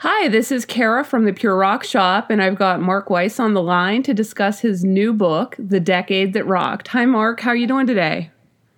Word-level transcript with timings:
Hi, 0.00 0.28
this 0.28 0.52
is 0.52 0.66
Kara 0.66 1.04
from 1.04 1.24
the 1.24 1.32
Pure 1.32 1.56
Rock 1.56 1.82
Shop, 1.82 2.30
and 2.30 2.42
I've 2.42 2.56
got 2.56 2.82
Mark 2.82 3.08
Weiss 3.08 3.40
on 3.40 3.54
the 3.54 3.62
line 3.62 4.02
to 4.02 4.12
discuss 4.12 4.60
his 4.60 4.84
new 4.84 5.14
book, 5.14 5.56
The 5.58 5.80
Decade 5.80 6.34
That 6.34 6.44
Rocked. 6.44 6.88
Hi, 6.88 7.06
Mark. 7.06 7.40
How 7.40 7.52
are 7.52 7.56
you 7.56 7.66
doing 7.66 7.86
today? 7.86 8.30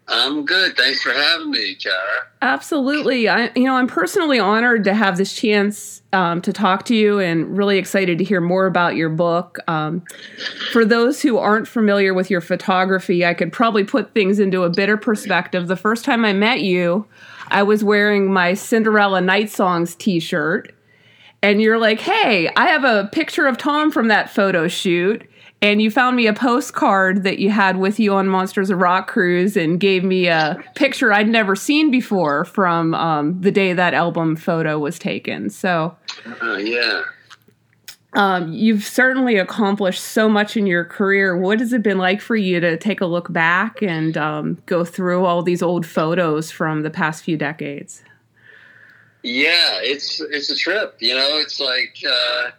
I'm 0.06 0.44
good. 0.44 0.76
Thanks 0.76 1.02
for 1.02 1.10
having 1.10 1.50
me, 1.50 1.74
Kara. 1.74 2.28
Absolutely. 2.40 3.28
I, 3.28 3.50
you 3.56 3.64
know, 3.64 3.74
I'm 3.74 3.88
personally 3.88 4.38
honored 4.38 4.84
to 4.84 4.94
have 4.94 5.16
this 5.16 5.34
chance 5.34 6.02
um, 6.12 6.40
to 6.42 6.52
talk 6.52 6.84
to 6.84 6.94
you, 6.94 7.18
and 7.18 7.58
really 7.58 7.78
excited 7.78 8.16
to 8.18 8.24
hear 8.24 8.40
more 8.40 8.66
about 8.66 8.94
your 8.94 9.10
book. 9.10 9.58
Um, 9.66 10.04
for 10.70 10.84
those 10.84 11.20
who 11.20 11.36
aren't 11.36 11.66
familiar 11.66 12.14
with 12.14 12.30
your 12.30 12.40
photography, 12.40 13.26
I 13.26 13.34
could 13.34 13.52
probably 13.52 13.82
put 13.82 14.14
things 14.14 14.38
into 14.38 14.62
a 14.62 14.70
better 14.70 14.96
perspective. 14.96 15.66
The 15.66 15.74
first 15.76 16.04
time 16.04 16.24
I 16.24 16.32
met 16.32 16.60
you, 16.60 17.06
I 17.48 17.64
was 17.64 17.82
wearing 17.82 18.32
my 18.32 18.54
Cinderella 18.54 19.20
Night 19.20 19.50
Songs 19.50 19.96
T-shirt 19.96 20.76
and 21.42 21.62
you're 21.62 21.78
like, 21.78 22.00
hey, 22.00 22.50
I 22.56 22.66
have 22.66 22.84
a 22.84 23.08
picture 23.12 23.46
of 23.46 23.58
Tom 23.58 23.90
from 23.90 24.08
that 24.08 24.30
photo 24.30 24.68
shoot. 24.68 25.28
And 25.60 25.82
you 25.82 25.90
found 25.90 26.16
me 26.16 26.28
a 26.28 26.32
postcard 26.32 27.24
that 27.24 27.40
you 27.40 27.50
had 27.50 27.78
with 27.78 27.98
you 27.98 28.14
on 28.14 28.28
Monsters 28.28 28.70
of 28.70 28.78
Rock 28.78 29.08
Cruise 29.08 29.56
and 29.56 29.80
gave 29.80 30.04
me 30.04 30.28
a 30.28 30.56
picture 30.76 31.12
I'd 31.12 31.28
never 31.28 31.56
seen 31.56 31.90
before 31.90 32.44
from 32.44 32.94
um, 32.94 33.40
the 33.40 33.50
day 33.50 33.72
that 33.72 33.92
album 33.92 34.36
photo 34.36 34.78
was 34.78 35.00
taken. 35.00 35.50
So, 35.50 35.96
uh, 36.40 36.58
yeah. 36.58 37.02
Um, 38.14 38.52
you've 38.52 38.84
certainly 38.84 39.36
accomplished 39.36 40.02
so 40.02 40.28
much 40.28 40.56
in 40.56 40.66
your 40.66 40.84
career. 40.84 41.36
What 41.36 41.60
has 41.60 41.72
it 41.72 41.82
been 41.82 41.98
like 41.98 42.20
for 42.20 42.36
you 42.36 42.60
to 42.60 42.76
take 42.76 43.00
a 43.00 43.06
look 43.06 43.32
back 43.32 43.82
and 43.82 44.16
um, 44.16 44.62
go 44.66 44.84
through 44.84 45.24
all 45.24 45.42
these 45.42 45.62
old 45.62 45.84
photos 45.86 46.50
from 46.52 46.82
the 46.82 46.90
past 46.90 47.24
few 47.24 47.36
decades? 47.36 48.02
Yeah, 49.22 49.80
it's 49.82 50.20
it's 50.20 50.50
a 50.50 50.56
trip. 50.56 50.96
You 51.00 51.14
know, 51.14 51.38
it's 51.38 51.60
like 51.60 51.96
uh, 52.08 52.50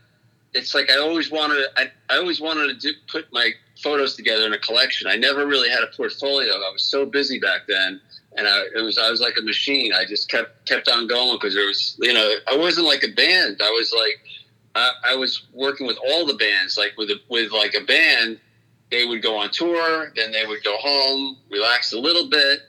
it's 0.54 0.74
like 0.76 0.92
I 0.92 0.98
always 0.98 1.32
wanted. 1.32 1.66
I, 1.78 1.92
I 2.10 2.18
always 2.18 2.42
wanted 2.42 2.68
to 2.68 2.74
do, 2.76 2.98
put 3.08 3.32
my 3.32 3.52
photos 3.82 4.16
together 4.16 4.46
in 4.46 4.54
a 4.54 4.60
collection. 4.60 5.08
I 5.08 5.16
never 5.16 5.48
really 5.48 5.70
had 5.70 5.84
a 5.84 5.96
portfolio. 5.96 6.52
I 6.54 6.72
was 6.72 6.84
so 6.84 7.06
busy 7.06 7.40
back 7.40 7.62
then, 7.68 8.02
and 8.36 8.48
I 8.48 8.64
it 8.76 8.82
was 8.82 8.98
I 8.98 9.10
was 9.10 9.22
like 9.22 9.36
a 9.40 9.42
machine. 9.42 9.94
I 9.94 10.06
just 10.06 10.30
kept 10.30 10.66
kept 10.68 10.90
on 10.90 11.08
going 11.08 11.38
because 11.38 11.56
there 11.56 11.68
was 11.68 11.98
you 12.02 12.14
know 12.14 12.36
I 12.48 12.58
wasn't 12.58 12.88
like 12.88 13.04
a 13.04 13.12
band. 13.12 13.62
I 13.64 13.70
was 13.70 13.94
like 13.94 14.20
I, 14.76 15.14
I 15.14 15.16
was 15.16 15.44
working 15.54 15.88
with 15.88 15.98
all 16.10 16.26
the 16.26 16.36
bands. 16.36 16.78
Like 16.78 16.94
with 16.98 17.10
a, 17.10 17.20
with 17.30 17.52
like 17.52 17.74
a 17.74 17.84
band, 17.86 18.40
they 18.92 19.06
would 19.06 19.22
go 19.22 19.38
on 19.38 19.52
tour, 19.52 20.12
then 20.16 20.32
they 20.32 20.46
would 20.46 20.64
go 20.64 20.76
home, 20.78 21.38
relax 21.50 21.94
a 21.94 22.00
little 22.00 22.30
bit, 22.30 22.62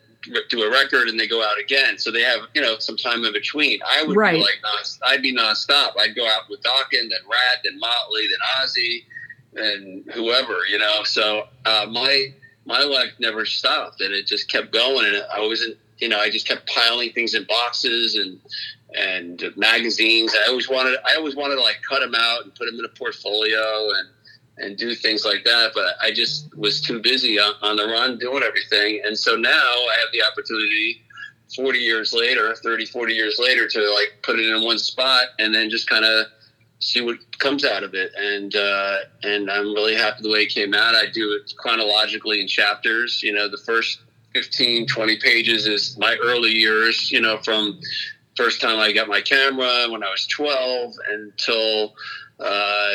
do 0.48 0.62
a 0.62 0.70
record 0.70 1.08
and 1.08 1.18
they 1.18 1.26
go 1.26 1.42
out 1.42 1.58
again. 1.58 1.98
So 1.98 2.10
they 2.10 2.22
have, 2.22 2.40
you 2.54 2.60
know, 2.60 2.78
some 2.78 2.96
time 2.96 3.24
in 3.24 3.32
between. 3.32 3.80
I 3.86 4.02
would 4.04 4.16
right. 4.16 4.34
be 4.34 4.40
like, 4.40 4.60
I'd 5.04 5.22
be 5.22 5.34
nonstop. 5.34 5.92
I'd 5.98 6.14
go 6.14 6.26
out 6.26 6.42
with 6.48 6.62
Dokken, 6.62 7.08
then 7.08 7.20
Ratt, 7.28 7.58
then 7.64 7.78
Motley, 7.78 8.26
then 8.28 8.38
Ozzy, 8.58 9.04
and 9.54 10.10
whoever, 10.12 10.58
you 10.68 10.78
know. 10.78 11.02
So 11.04 11.48
uh, 11.64 11.86
my 11.90 12.34
my 12.66 12.82
life 12.82 13.12
never 13.18 13.46
stopped, 13.46 14.00
and 14.00 14.12
it 14.12 14.26
just 14.26 14.50
kept 14.50 14.72
going. 14.72 15.06
And 15.06 15.24
I 15.34 15.40
wasn't, 15.40 15.76
you 15.98 16.08
know, 16.08 16.18
I 16.18 16.30
just 16.30 16.46
kept 16.46 16.68
piling 16.68 17.12
things 17.12 17.34
in 17.34 17.44
boxes 17.44 18.16
and 18.16 18.38
and 18.96 19.42
magazines. 19.56 20.34
I 20.34 20.48
always 20.50 20.68
wanted, 20.68 20.98
I 21.06 21.14
always 21.16 21.36
wanted 21.36 21.56
to 21.56 21.62
like 21.62 21.80
cut 21.88 22.00
them 22.00 22.14
out 22.14 22.42
and 22.42 22.54
put 22.54 22.66
them 22.66 22.78
in 22.78 22.84
a 22.84 22.88
portfolio 22.88 23.88
and 23.90 24.08
and 24.60 24.76
do 24.76 24.94
things 24.94 25.24
like 25.24 25.44
that. 25.44 25.72
But 25.74 25.94
I 26.00 26.12
just 26.12 26.54
was 26.56 26.80
too 26.80 27.00
busy 27.00 27.38
on, 27.38 27.54
on 27.62 27.76
the 27.76 27.86
run 27.86 28.18
doing 28.18 28.42
everything. 28.42 29.02
And 29.04 29.18
so 29.18 29.36
now 29.36 29.50
I 29.50 29.96
have 29.98 30.12
the 30.12 30.22
opportunity 30.22 31.02
40 31.54 31.78
years 31.78 32.12
later, 32.12 32.54
30, 32.54 32.86
40 32.86 33.14
years 33.14 33.38
later 33.38 33.66
to 33.68 33.90
like 33.92 34.18
put 34.22 34.38
it 34.38 34.46
in 34.46 34.62
one 34.62 34.78
spot 34.78 35.24
and 35.38 35.54
then 35.54 35.70
just 35.70 35.88
kind 35.88 36.04
of 36.04 36.26
see 36.78 37.00
what 37.00 37.16
comes 37.38 37.64
out 37.64 37.82
of 37.82 37.94
it. 37.94 38.12
And, 38.16 38.54
uh, 38.54 38.96
and 39.22 39.50
I'm 39.50 39.74
really 39.74 39.94
happy 39.94 40.22
the 40.22 40.30
way 40.30 40.40
it 40.40 40.54
came 40.54 40.74
out. 40.74 40.94
I 40.94 41.06
do 41.12 41.32
it 41.32 41.52
chronologically 41.58 42.40
in 42.40 42.46
chapters. 42.46 43.22
You 43.22 43.32
know, 43.32 43.48
the 43.48 43.58
first 43.58 44.00
15, 44.34 44.86
20 44.86 45.18
pages 45.20 45.66
is 45.66 45.96
my 45.98 46.16
early 46.22 46.52
years, 46.52 47.10
you 47.10 47.20
know, 47.20 47.38
from 47.38 47.80
first 48.36 48.60
time 48.60 48.78
I 48.78 48.92
got 48.92 49.08
my 49.08 49.20
camera 49.20 49.86
when 49.90 50.02
I 50.02 50.10
was 50.10 50.26
12 50.28 50.94
until 51.10 51.94
uh, 52.40 52.94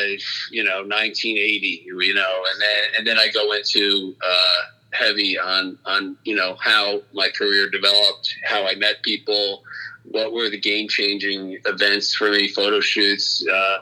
you 0.50 0.64
know, 0.64 0.78
1980, 0.78 1.86
you 1.86 2.14
know, 2.14 2.44
and 2.52 2.60
then 2.60 2.98
and 2.98 3.06
then 3.06 3.18
I 3.18 3.28
go 3.32 3.52
into 3.52 4.14
uh, 4.24 4.62
heavy 4.92 5.38
on 5.38 5.78
on 5.84 6.16
you 6.24 6.34
know 6.34 6.56
how 6.60 7.00
my 7.12 7.28
career 7.28 7.68
developed, 7.70 8.34
how 8.44 8.66
I 8.66 8.74
met 8.74 9.02
people, 9.02 9.62
what 10.04 10.32
were 10.32 10.50
the 10.50 10.58
game 10.58 10.88
changing 10.88 11.58
events 11.64 12.14
for 12.14 12.30
me, 12.30 12.48
photo 12.48 12.80
shoots. 12.80 13.46
Uh, 13.46 13.78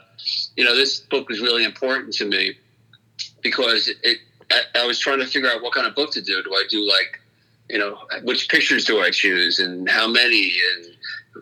you 0.57 0.65
know, 0.65 0.75
this 0.75 1.01
book 1.01 1.29
was 1.29 1.41
really 1.41 1.65
important 1.65 2.15
to 2.15 2.27
me 2.27 2.55
because 3.43 3.91
it. 4.03 4.19
I, 4.51 4.83
I 4.83 4.87
was 4.87 4.99
trying 4.99 5.21
to 5.21 5.27
figure 5.27 5.51
out 5.51 5.63
what 5.63 5.73
kind 5.73 5.87
of 5.87 5.95
book 5.95 6.13
to 6.13 6.21
do. 6.21 6.43
Do 6.43 6.53
I 6.55 6.65
do 6.69 6.87
like, 6.87 7.19
you 7.71 7.79
know, 7.79 7.99
which 8.23 8.51
pictures 8.51 8.85
do 8.85 9.01
I 9.01 9.11
choose 9.11 9.59
and 9.59 9.89
how 9.89 10.07
many 10.07 10.53
and 10.75 10.95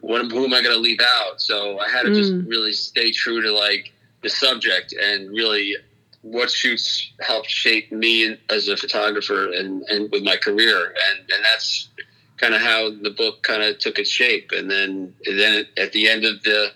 what, 0.03 0.31
who 0.31 0.45
am 0.45 0.55
I 0.55 0.63
going 0.63 0.75
to 0.75 0.81
leave 0.81 1.01
out? 1.01 1.41
So 1.41 1.81
I 1.81 1.89
had 1.89 2.03
to 2.03 2.11
mm. 2.11 2.15
just 2.15 2.33
really 2.49 2.73
stay 2.73 3.11
true 3.11 3.43
to 3.43 3.51
like 3.51 3.93
the 4.23 4.31
subject 4.31 4.93
and 4.93 5.31
really 5.31 5.75
what 6.23 6.51
shoots 6.51 7.13
helped 7.21 7.51
shape 7.51 7.91
me 7.91 8.37
as 8.49 8.69
a 8.69 8.77
photographer 8.77 9.51
and, 9.53 9.83
and 9.83 10.11
with 10.13 10.23
my 10.23 10.37
career. 10.37 10.87
And, 10.87 11.19
and 11.19 11.45
that's 11.45 11.89
kind 12.37 12.55
of 12.55 12.61
how 12.61 12.91
the 12.91 13.11
book 13.11 13.43
kind 13.43 13.63
of 13.63 13.79
took 13.79 13.99
its 13.99 14.11
shape. 14.11 14.51
And 14.53 14.71
then 14.71 15.15
and 15.27 15.39
then 15.39 15.67
at 15.77 15.93
the 15.93 16.09
end 16.09 16.25
of 16.25 16.43
the 16.43 16.69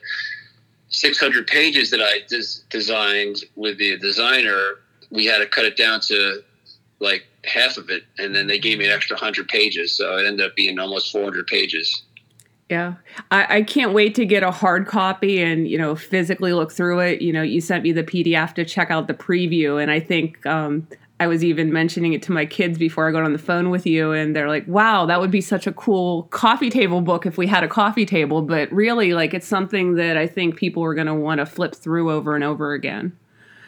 600 0.88 1.46
pages 1.46 1.90
that 1.90 2.00
I 2.00 2.20
des- 2.28 2.62
designed 2.70 3.44
with 3.54 3.78
the 3.78 3.98
designer 3.98 4.80
we 5.10 5.24
had 5.24 5.38
to 5.38 5.46
cut 5.46 5.64
it 5.64 5.76
down 5.76 6.00
to 6.00 6.42
like 6.98 7.26
half 7.44 7.76
of 7.76 7.90
it. 7.90 8.02
And 8.18 8.34
then 8.34 8.48
they 8.48 8.58
gave 8.58 8.78
me 8.78 8.86
an 8.86 8.92
extra 8.92 9.14
100 9.14 9.46
pages. 9.46 9.96
So 9.96 10.16
it 10.16 10.26
ended 10.26 10.46
up 10.46 10.56
being 10.56 10.78
almost 10.78 11.12
400 11.12 11.46
pages 11.46 12.02
yeah, 12.68 12.94
I, 13.30 13.58
I, 13.58 13.62
can't 13.62 13.92
wait 13.92 14.16
to 14.16 14.24
get 14.24 14.42
a 14.42 14.50
hard 14.50 14.88
copy 14.88 15.40
and 15.40 15.68
you 15.68 15.78
know 15.78 15.94
physically 15.94 16.52
look 16.52 16.72
through 16.72 16.98
it. 17.00 17.22
You 17.22 17.32
know, 17.32 17.42
you 17.42 17.60
sent 17.60 17.84
me 17.84 17.92
the 17.92 18.02
PDF 18.02 18.54
to 18.54 18.64
check 18.64 18.90
out 18.90 19.06
the 19.06 19.14
preview, 19.14 19.80
and 19.80 19.88
I 19.88 20.00
think 20.00 20.44
um, 20.46 20.88
I 21.20 21.28
was 21.28 21.44
even 21.44 21.72
mentioning 21.72 22.12
it 22.12 22.22
to 22.24 22.32
my 22.32 22.44
kids 22.44 22.76
before 22.76 23.08
I 23.08 23.12
got 23.12 23.22
on 23.22 23.32
the 23.32 23.38
phone 23.38 23.70
with 23.70 23.86
you, 23.86 24.10
and 24.10 24.34
they're 24.34 24.48
like, 24.48 24.66
"Wow, 24.66 25.06
that 25.06 25.20
would 25.20 25.30
be 25.30 25.40
such 25.40 25.68
a 25.68 25.72
cool 25.72 26.24
coffee 26.24 26.70
table 26.70 27.00
book 27.00 27.24
if 27.24 27.38
we 27.38 27.46
had 27.46 27.62
a 27.62 27.68
coffee 27.68 28.04
table." 28.04 28.42
But 28.42 28.70
really, 28.72 29.14
like, 29.14 29.32
it's 29.32 29.46
something 29.46 29.94
that 29.94 30.16
I 30.16 30.26
think 30.26 30.56
people 30.56 30.82
are 30.82 30.94
going 30.94 31.06
to 31.06 31.14
want 31.14 31.38
to 31.38 31.46
flip 31.46 31.72
through 31.72 32.10
over 32.10 32.34
and 32.34 32.42
over 32.42 32.72
again 32.72 33.16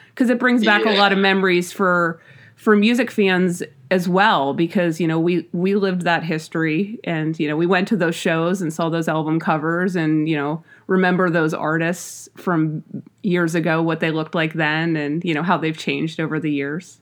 because 0.08 0.28
it 0.28 0.40
brings 0.40 0.64
back 0.64 0.84
yeah. 0.84 0.96
a 0.96 0.98
lot 0.98 1.12
of 1.12 1.18
memories 1.18 1.72
for 1.72 2.20
for 2.58 2.74
music 2.74 3.08
fans 3.08 3.62
as 3.90 4.08
well 4.08 4.52
because 4.52 5.00
you 5.00 5.06
know 5.06 5.18
we 5.18 5.48
we 5.52 5.76
lived 5.76 6.02
that 6.02 6.24
history 6.24 6.98
and 7.04 7.38
you 7.38 7.48
know 7.48 7.56
we 7.56 7.66
went 7.66 7.86
to 7.86 7.96
those 7.96 8.16
shows 8.16 8.60
and 8.60 8.72
saw 8.72 8.90
those 8.90 9.06
album 9.08 9.38
covers 9.38 9.94
and 9.94 10.28
you 10.28 10.36
know 10.36 10.62
remember 10.88 11.30
those 11.30 11.54
artists 11.54 12.28
from 12.36 12.82
years 13.22 13.54
ago 13.54 13.80
what 13.80 14.00
they 14.00 14.10
looked 14.10 14.34
like 14.34 14.54
then 14.54 14.96
and 14.96 15.24
you 15.24 15.32
know 15.32 15.42
how 15.42 15.56
they've 15.56 15.78
changed 15.78 16.18
over 16.18 16.40
the 16.40 16.50
years 16.50 17.00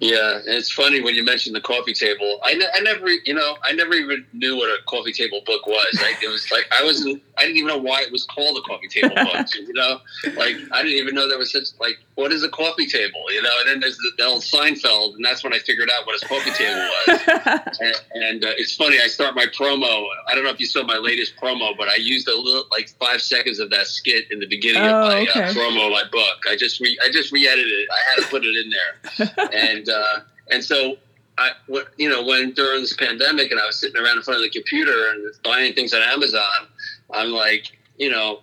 yeah, 0.00 0.40
it's 0.46 0.68
funny 0.68 1.00
when 1.00 1.14
you 1.14 1.24
mentioned 1.24 1.54
the 1.54 1.60
coffee 1.60 1.92
table. 1.92 2.40
I, 2.42 2.54
ne- 2.54 2.66
I 2.74 2.80
never, 2.80 3.08
you 3.08 3.32
know, 3.32 3.56
I 3.62 3.70
never 3.70 3.94
even 3.94 4.26
knew 4.32 4.56
what 4.56 4.68
a 4.68 4.78
coffee 4.88 5.12
table 5.12 5.42
book 5.46 5.64
was. 5.64 5.86
It 6.20 6.28
was 6.28 6.50
like 6.50 6.66
I 6.76 6.82
wasn't, 6.82 7.22
I 7.42 7.46
didn't 7.46 7.56
even 7.56 7.68
know 7.68 7.78
why 7.78 8.02
it 8.02 8.12
was 8.12 8.24
called 8.24 8.56
a 8.56 8.60
coffee 8.60 8.86
table 8.86 9.08
book. 9.16 9.46
You 9.54 9.72
know, 9.72 10.00
like 10.36 10.56
I 10.70 10.82
didn't 10.82 10.98
even 10.98 11.14
know 11.16 11.28
there 11.28 11.38
was 11.38 11.50
such 11.50 11.68
like 11.80 11.98
what 12.14 12.32
is 12.32 12.44
a 12.44 12.48
coffee 12.48 12.86
table? 12.86 13.20
You 13.32 13.42
know, 13.42 13.50
and 13.58 13.68
then 13.68 13.80
there's 13.80 13.96
the, 13.96 14.12
the 14.16 14.24
old 14.24 14.42
Seinfeld, 14.42 15.16
and 15.16 15.24
that's 15.24 15.42
when 15.42 15.52
I 15.52 15.58
figured 15.58 15.90
out 15.90 16.06
what 16.06 16.22
a 16.22 16.26
coffee 16.26 16.52
table 16.52 16.88
was. 17.08 17.78
and, 17.80 17.96
and 18.14 18.44
uh, 18.44 18.52
it's 18.56 18.76
funny. 18.76 18.98
I 19.02 19.08
start 19.08 19.34
my 19.34 19.46
promo. 19.46 20.06
I 20.28 20.34
don't 20.36 20.44
know 20.44 20.50
if 20.50 20.60
you 20.60 20.66
saw 20.66 20.84
my 20.84 20.98
latest 20.98 21.34
promo, 21.36 21.76
but 21.76 21.88
I 21.88 21.96
used 21.96 22.28
a 22.28 22.36
little 22.36 22.64
like 22.70 22.90
five 23.00 23.20
seconds 23.20 23.58
of 23.58 23.70
that 23.70 23.88
skit 23.88 24.30
in 24.30 24.38
the 24.38 24.46
beginning 24.46 24.82
oh, 24.82 24.86
of 24.86 25.08
my 25.08 25.20
uh, 25.20 25.30
okay. 25.30 25.42
uh, 25.42 25.52
promo, 25.52 25.90
my 25.90 26.04
book. 26.12 26.38
I 26.48 26.54
just 26.54 26.78
re- 26.78 26.98
I 27.04 27.10
just 27.10 27.32
re-edited 27.32 27.72
it. 27.72 27.88
I 27.90 28.10
had 28.10 28.22
to 28.22 28.30
put 28.30 28.44
it 28.44 28.54
in 28.54 28.70
there, 28.70 29.48
and 29.52 29.88
uh, 29.88 30.20
and 30.52 30.62
so 30.62 30.96
I, 31.38 31.50
you 31.96 32.08
know, 32.08 32.22
when 32.22 32.52
during 32.52 32.82
this 32.82 32.94
pandemic 32.94 33.50
and 33.50 33.58
I 33.58 33.66
was 33.66 33.76
sitting 33.76 34.00
around 34.00 34.18
in 34.18 34.22
front 34.22 34.38
of 34.38 34.44
the 34.44 34.50
computer 34.50 35.10
and 35.10 35.32
buying 35.42 35.72
things 35.72 35.94
on 35.94 36.02
Amazon, 36.02 36.68
I'm 37.12 37.30
like, 37.30 37.78
you 37.96 38.10
know, 38.10 38.40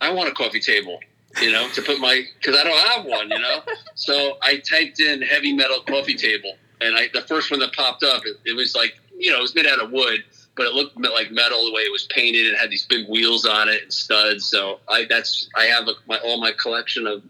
I 0.00 0.12
want 0.12 0.28
a 0.28 0.32
coffee 0.32 0.60
table, 0.60 1.00
you 1.40 1.52
know, 1.52 1.68
to 1.70 1.82
put 1.82 2.00
my, 2.00 2.22
cause 2.44 2.56
I 2.56 2.64
don't 2.64 2.88
have 2.88 3.04
one, 3.04 3.30
you 3.30 3.38
know? 3.38 3.62
So 3.94 4.38
I 4.42 4.56
typed 4.56 5.00
in 5.00 5.22
heavy 5.22 5.52
metal 5.52 5.80
coffee 5.86 6.14
table 6.14 6.54
and 6.80 6.96
I, 6.96 7.08
the 7.12 7.20
first 7.22 7.50
one 7.50 7.60
that 7.60 7.72
popped 7.74 8.02
up, 8.02 8.26
it, 8.26 8.36
it 8.44 8.56
was 8.56 8.74
like, 8.74 8.98
you 9.16 9.30
know, 9.30 9.38
it 9.38 9.42
was 9.42 9.54
made 9.54 9.66
out 9.66 9.80
of 9.80 9.92
wood, 9.92 10.24
but 10.56 10.66
it 10.66 10.72
looked 10.72 10.98
like 10.98 11.30
metal 11.30 11.64
the 11.64 11.72
way 11.72 11.82
it 11.82 11.92
was 11.92 12.06
painted. 12.06 12.46
It 12.46 12.58
had 12.58 12.70
these 12.70 12.86
big 12.86 13.08
wheels 13.08 13.46
on 13.46 13.68
it 13.68 13.82
and 13.82 13.92
studs. 13.92 14.46
So 14.46 14.80
I, 14.88 15.04
that's, 15.08 15.48
I 15.54 15.64
have 15.66 15.86
a, 15.88 15.92
my, 16.08 16.18
all 16.18 16.40
my 16.40 16.52
collection 16.52 17.06
of 17.06 17.22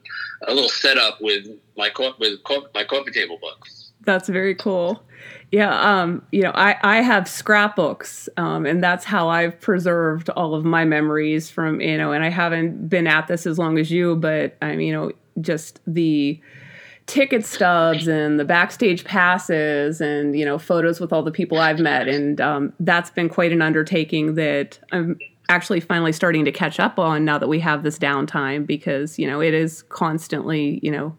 a 0.47 0.55
little 0.55 0.71
setup 0.71 1.21
with 1.21 1.47
my, 1.77 1.91
with 2.19 2.39
my 2.75 2.85
coffee 2.85 3.11
table 3.11 3.39
books. 3.41 3.91
That's 4.01 4.29
very 4.29 4.55
cool. 4.55 5.03
Yeah, 5.53 6.01
um, 6.01 6.23
you 6.33 6.41
know, 6.41 6.53
I, 6.55 6.77
I 6.83 7.03
have 7.03 7.29
scrapbooks, 7.29 8.27
um, 8.39 8.65
and 8.65 8.83
that's 8.83 9.05
how 9.05 9.29
I've 9.29 9.61
preserved 9.61 10.31
all 10.31 10.55
of 10.55 10.65
my 10.65 10.87
memories 10.87 11.51
from, 11.51 11.79
you 11.83 11.99
know, 11.99 12.13
and 12.13 12.25
I 12.25 12.31
haven't 12.31 12.89
been 12.89 13.07
at 13.07 13.29
this 13.29 13.47
as 13.47 13.59
long 13.59 13.77
as 13.77 13.91
you, 13.91 14.17
but 14.17 14.57
I'm, 14.63 14.81
you 14.81 14.95
know, 14.95 15.13
just 15.43 15.81
the 15.87 16.41
ticket 17.07 17.45
stubs 17.45 18.09
and 18.09 18.41
the 18.41 18.47
backstage 18.47 19.05
passes 19.05 20.01
and, 20.01 20.39
you 20.39 20.47
know, 20.47 20.57
photos 20.57 21.01
with 21.01 21.13
all 21.13 21.23
the 21.23 21.31
people 21.31 21.59
I've 21.59 21.81
met. 21.81 22.09
And 22.09 22.41
um, 22.41 22.73
that's 22.81 23.11
been 23.11 23.29
quite 23.29 23.53
an 23.53 23.61
undertaking 23.61 24.37
that 24.37 24.79
I'm 24.91 25.19
actually 25.51 25.81
finally 25.81 26.13
starting 26.13 26.47
to 26.47 26.53
catch 26.53 26.81
up 26.81 26.99
on 26.99 27.27
now 27.27 27.37
that 27.37 27.49
we 27.49 27.61
have 27.61 27.83
this 27.83 27.99
downtime 27.99 28.67
because, 28.67 29.19
you 29.19 29.27
know, 29.27 29.43
it 29.43 29.53
is 29.53 29.83
constantly, 29.83 30.81
you 30.83 30.91
know, 30.91 31.15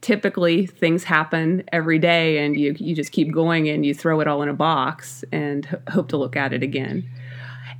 typically 0.00 0.66
things 0.66 1.04
happen 1.04 1.64
every 1.72 1.98
day 1.98 2.38
and 2.38 2.58
you, 2.58 2.74
you 2.78 2.94
just 2.94 3.10
keep 3.12 3.32
going 3.32 3.68
and 3.68 3.84
you 3.84 3.92
throw 3.92 4.20
it 4.20 4.28
all 4.28 4.42
in 4.42 4.48
a 4.48 4.54
box 4.54 5.24
and 5.32 5.66
h- 5.72 5.92
hope 5.92 6.08
to 6.08 6.16
look 6.16 6.36
at 6.36 6.52
it 6.52 6.62
again 6.62 7.08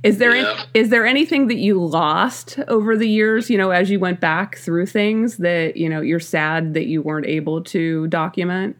is 0.03 0.17
there 0.17 0.35
yeah. 0.35 0.51
any, 0.51 0.69
is 0.73 0.89
there 0.89 1.05
anything 1.05 1.47
that 1.47 1.57
you 1.57 1.81
lost 1.83 2.59
over 2.67 2.97
the 2.97 3.07
years 3.07 3.49
you 3.49 3.57
know 3.57 3.71
as 3.71 3.89
you 3.89 3.99
went 3.99 4.19
back 4.19 4.57
through 4.57 4.85
things 4.85 5.37
that 5.37 5.77
you 5.77 5.87
know 5.87 6.01
you're 6.01 6.19
sad 6.19 6.73
that 6.73 6.87
you 6.87 7.01
weren't 7.01 7.25
able 7.25 7.63
to 7.63 8.07
document 8.07 8.75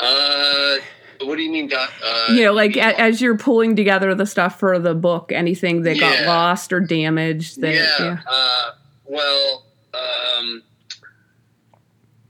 uh 0.00 0.76
what 1.20 1.36
do 1.36 1.42
you 1.42 1.52
mean 1.52 1.68
doc, 1.68 1.92
uh, 2.04 2.32
you 2.32 2.44
know 2.44 2.52
like 2.52 2.76
a, 2.76 2.98
as 3.00 3.20
you're 3.20 3.36
pulling 3.36 3.76
together 3.76 4.14
the 4.14 4.26
stuff 4.26 4.58
for 4.58 4.78
the 4.78 4.94
book 4.94 5.30
anything 5.32 5.82
that 5.82 5.96
yeah. 5.96 6.24
got 6.24 6.26
lost 6.26 6.72
or 6.72 6.80
damaged 6.80 7.60
that 7.60 7.74
yeah, 7.74 7.96
yeah. 7.98 8.18
Uh, 8.26 8.70
well 9.04 9.66
um 9.94 10.62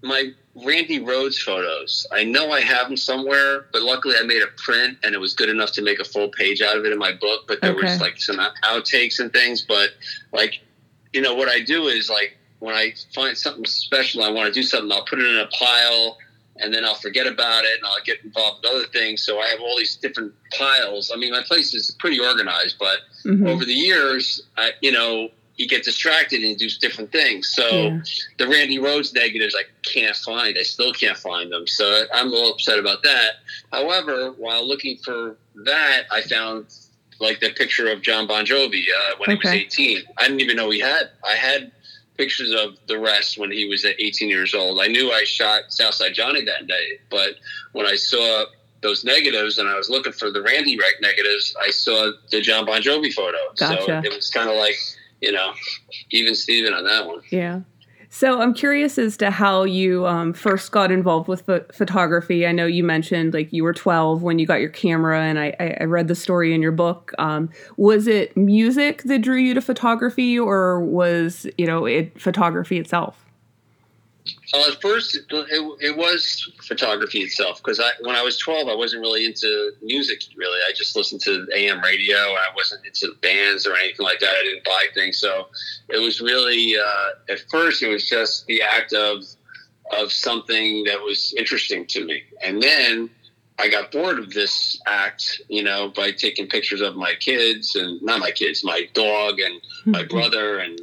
my 0.02 0.32
Randy 0.54 1.00
Rhoads 1.00 1.40
photos. 1.40 2.06
I 2.12 2.25
know 2.25 2.50
I 2.50 2.60
have 2.60 2.88
them 2.88 2.96
somewhere, 2.96 3.66
but 3.72 3.82
luckily 3.82 4.16
I 4.19 4.22
made 4.22 4.43
a 4.43 4.49
print 4.58 4.99
and 5.02 5.14
it 5.14 5.19
was 5.19 5.32
good 5.32 5.49
enough 5.49 5.72
to 5.72 5.82
make 5.82 5.99
a 5.99 6.04
full 6.04 6.28
page 6.28 6.60
out 6.60 6.76
of 6.76 6.84
it 6.84 6.93
in 6.93 6.99
my 6.99 7.12
book. 7.12 7.44
But 7.49 7.60
there 7.62 7.72
okay. 7.72 7.82
was 7.82 8.00
like 8.00 8.20
some 8.20 8.38
outtakes 8.64 9.19
and 9.19 9.32
things. 9.32 9.62
But 9.62 9.90
like, 10.32 10.60
you 11.12 11.20
know, 11.20 11.34
what 11.34 11.49
I 11.49 11.60
do 11.60 11.87
is 11.87 12.10
like 12.10 12.37
when 12.58 12.75
I 12.75 12.93
find 13.14 13.37
something 13.37 13.64
special, 13.64 14.22
I 14.22 14.31
want 14.31 14.52
to 14.52 14.52
do 14.52 14.62
something, 14.62 14.93
I'll 14.93 15.04
put 15.04 15.20
it 15.20 15.26
in 15.26 15.38
a 15.38 15.46
pile 15.49 16.19
and 16.58 16.72
then 16.72 16.84
I'll 16.84 16.96
forget 16.96 17.26
about 17.26 17.64
it 17.64 17.78
and 17.78 17.87
I'll 17.87 18.05
get 18.05 18.22
involved 18.22 18.62
with 18.62 18.72
other 18.72 18.87
things. 18.88 19.25
So 19.25 19.40
I 19.40 19.46
have 19.48 19.60
all 19.60 19.76
these 19.78 19.96
different 19.96 20.32
piles. 20.56 21.10
I 21.12 21.16
mean, 21.16 21.32
my 21.32 21.43
place 21.43 21.75
is 21.75 21.96
pretty 21.98 22.20
organized, 22.20 22.76
but 22.78 22.98
mm-hmm. 23.25 23.46
over 23.46 23.64
the 23.64 23.72
years, 23.72 24.43
I, 24.56 24.72
you 24.81 24.93
know, 24.93 25.31
you 25.56 25.69
get 25.69 25.84
distracted 25.84 26.43
and 26.43 26.56
do 26.56 26.69
different 26.81 27.12
things. 27.12 27.49
So 27.49 27.69
yeah. 27.69 28.00
the 28.38 28.49
Randy 28.49 28.78
Rhoads 28.78 29.14
negatives 29.14 29.54
I 29.54 29.64
can't 29.82 30.16
find. 30.16 30.56
I 30.58 30.62
still 30.62 30.93
can't 30.93 31.16
find 31.16 31.52
them. 31.52 31.66
So 31.66 32.04
I'm 32.12 32.28
a 32.28 32.31
little 32.31 32.52
upset 32.52 32.78
about 32.78 33.02
that. 33.02 33.32
However, 33.70 34.32
while 34.32 34.66
looking 34.66 34.96
for 34.99 35.37
that, 35.64 36.04
I 36.10 36.22
found 36.22 36.66
like 37.20 37.40
the 37.40 37.52
picture 37.52 37.90
of 37.90 38.02
Jon 38.02 38.26
Bon 38.26 38.44
Jovi 38.44 38.82
uh, 38.88 39.16
when 39.19 39.37
okay. 39.37 39.58
he 39.58 39.64
was 39.64 39.78
18. 39.78 39.99
I 40.19 40.22
didn't 40.22 40.40
even 40.40 40.56
know 40.56 40.70
he 40.70 40.81
had. 40.81 41.10
I 41.25 41.34
had 41.34 41.70
pictures 42.16 42.52
of 42.52 42.76
the 42.88 42.98
rest 42.98 43.38
when 43.38 43.50
he 43.50 43.66
was 43.69 43.84
at 43.84 43.94
18 43.98 44.28
years 44.28 44.55
old. 44.55 44.81
I 44.81 44.88
knew 44.88 45.12
I 45.12 45.25
shot 45.25 45.62
Southside 45.69 46.14
Johnny 46.14 46.44
that 46.44 46.66
day, 46.66 46.98
but 47.10 47.34
when 47.72 47.87
I 47.87 47.96
saw 47.96 48.44
those 48.82 49.05
negatives 49.05 49.58
and 49.58 49.69
I 49.69 49.76
was 49.76 49.88
looking 49.88 50.12
for 50.12 50.31
the 50.31 50.43
Randy 50.43 50.76
Wreck 50.76 51.00
negatives, 51.00 51.55
I 51.60 51.70
saw 51.70 52.10
the 52.31 52.40
Jon 52.40 52.66
Bon 52.66 52.82
Jovi 52.82 53.12
photo. 53.12 53.38
Gotcha. 53.56 53.82
So 53.87 54.00
it 54.05 54.14
was 54.14 54.31
kind 54.31 54.50
of 54.50 54.56
like 54.56 54.76
you 55.22 55.32
know, 55.32 55.54
even 56.10 56.34
Steven 56.34 56.74
on 56.74 56.84
that 56.84 57.06
one. 57.06 57.22
Yeah. 57.30 57.60
So 58.10 58.42
I'm 58.42 58.52
curious 58.52 58.98
as 58.98 59.16
to 59.19 59.30
how 59.30 59.62
you 59.62 60.06
um, 60.06 60.34
first 60.34 60.70
got 60.70 60.92
involved 60.92 61.28
with 61.28 61.46
ph- 61.46 61.62
photography. 61.72 62.46
I 62.46 62.52
know 62.52 62.66
you 62.66 62.84
mentioned 62.84 63.32
like 63.32 63.50
you 63.54 63.64
were 63.64 63.72
12 63.72 64.22
when 64.22 64.38
you 64.38 64.46
got 64.46 64.60
your 64.60 64.69
camera, 64.69 65.22
and 65.22 65.38
I, 65.38 65.78
I 65.80 65.84
read 65.84 66.08
the 66.08 66.14
story 66.14 66.52
in 66.52 66.60
your 66.60 66.72
book. 66.72 67.12
Um, 67.19 67.48
was 67.78 68.06
it 68.06 68.36
music 68.36 69.04
that 69.04 69.22
drew 69.22 69.38
you 69.38 69.54
to 69.54 69.62
photography, 69.62 70.38
or 70.38 70.80
was 70.80 71.46
you 71.56 71.66
know 71.66 71.86
it 71.86 72.20
photography 72.20 72.78
itself? 72.78 73.24
Well, 74.52 74.70
at 74.70 74.80
first, 74.80 75.16
it, 75.16 75.24
it 75.30 75.96
was 75.96 76.52
photography 76.62 77.20
itself 77.20 77.58
because 77.58 77.80
I, 77.80 77.90
when 78.02 78.14
I 78.14 78.22
was 78.22 78.38
12, 78.38 78.69
I 78.69 78.74
wasn't 78.74 79.00
really 79.00 79.24
into 79.24 79.72
music, 79.82 80.20
really. 80.36 80.58
I 80.69 80.72
just 80.74 80.94
listened 80.94 81.22
to 81.22 81.46
AM 81.54 81.80
radio. 81.80 82.16
I 82.16 82.48
wasn't 82.54 82.84
into 82.84 83.14
bands 83.20 83.66
or 83.66 83.74
anything 83.74 84.04
like 84.04 84.20
that. 84.20 84.30
I 84.30 84.42
didn't 84.42 84.64
buy 84.64 84.86
things. 84.94 85.19
So 85.19 85.48
it 85.88 85.98
was 85.98 86.20
really, 86.20 86.76
uh, 86.76 87.32
at 87.32 87.40
first, 87.50 87.82
it 87.82 87.88
was 87.88 88.08
just 88.08 88.46
the 88.46 88.62
act 88.62 88.92
of, 88.92 89.24
of 89.98 90.12
something 90.12 90.84
that 90.84 91.00
was 91.00 91.34
interesting 91.36 91.86
to 91.86 92.04
me. 92.04 92.22
And 92.44 92.62
then 92.62 93.10
I 93.58 93.69
got 93.69 93.92
bored 93.92 94.19
of 94.19 94.32
this 94.32 94.80
act, 94.86 95.40
you 95.48 95.62
know, 95.62 95.88
by 95.94 96.10
taking 96.10 96.46
pictures 96.46 96.80
of 96.80 96.96
my 96.96 97.14
kids 97.14 97.74
and 97.74 98.00
not 98.02 98.20
my 98.20 98.30
kids, 98.30 98.64
my 98.64 98.88
dog 98.92 99.40
and 99.40 99.60
my 99.86 100.02
brother 100.08 100.58
and 100.58 100.80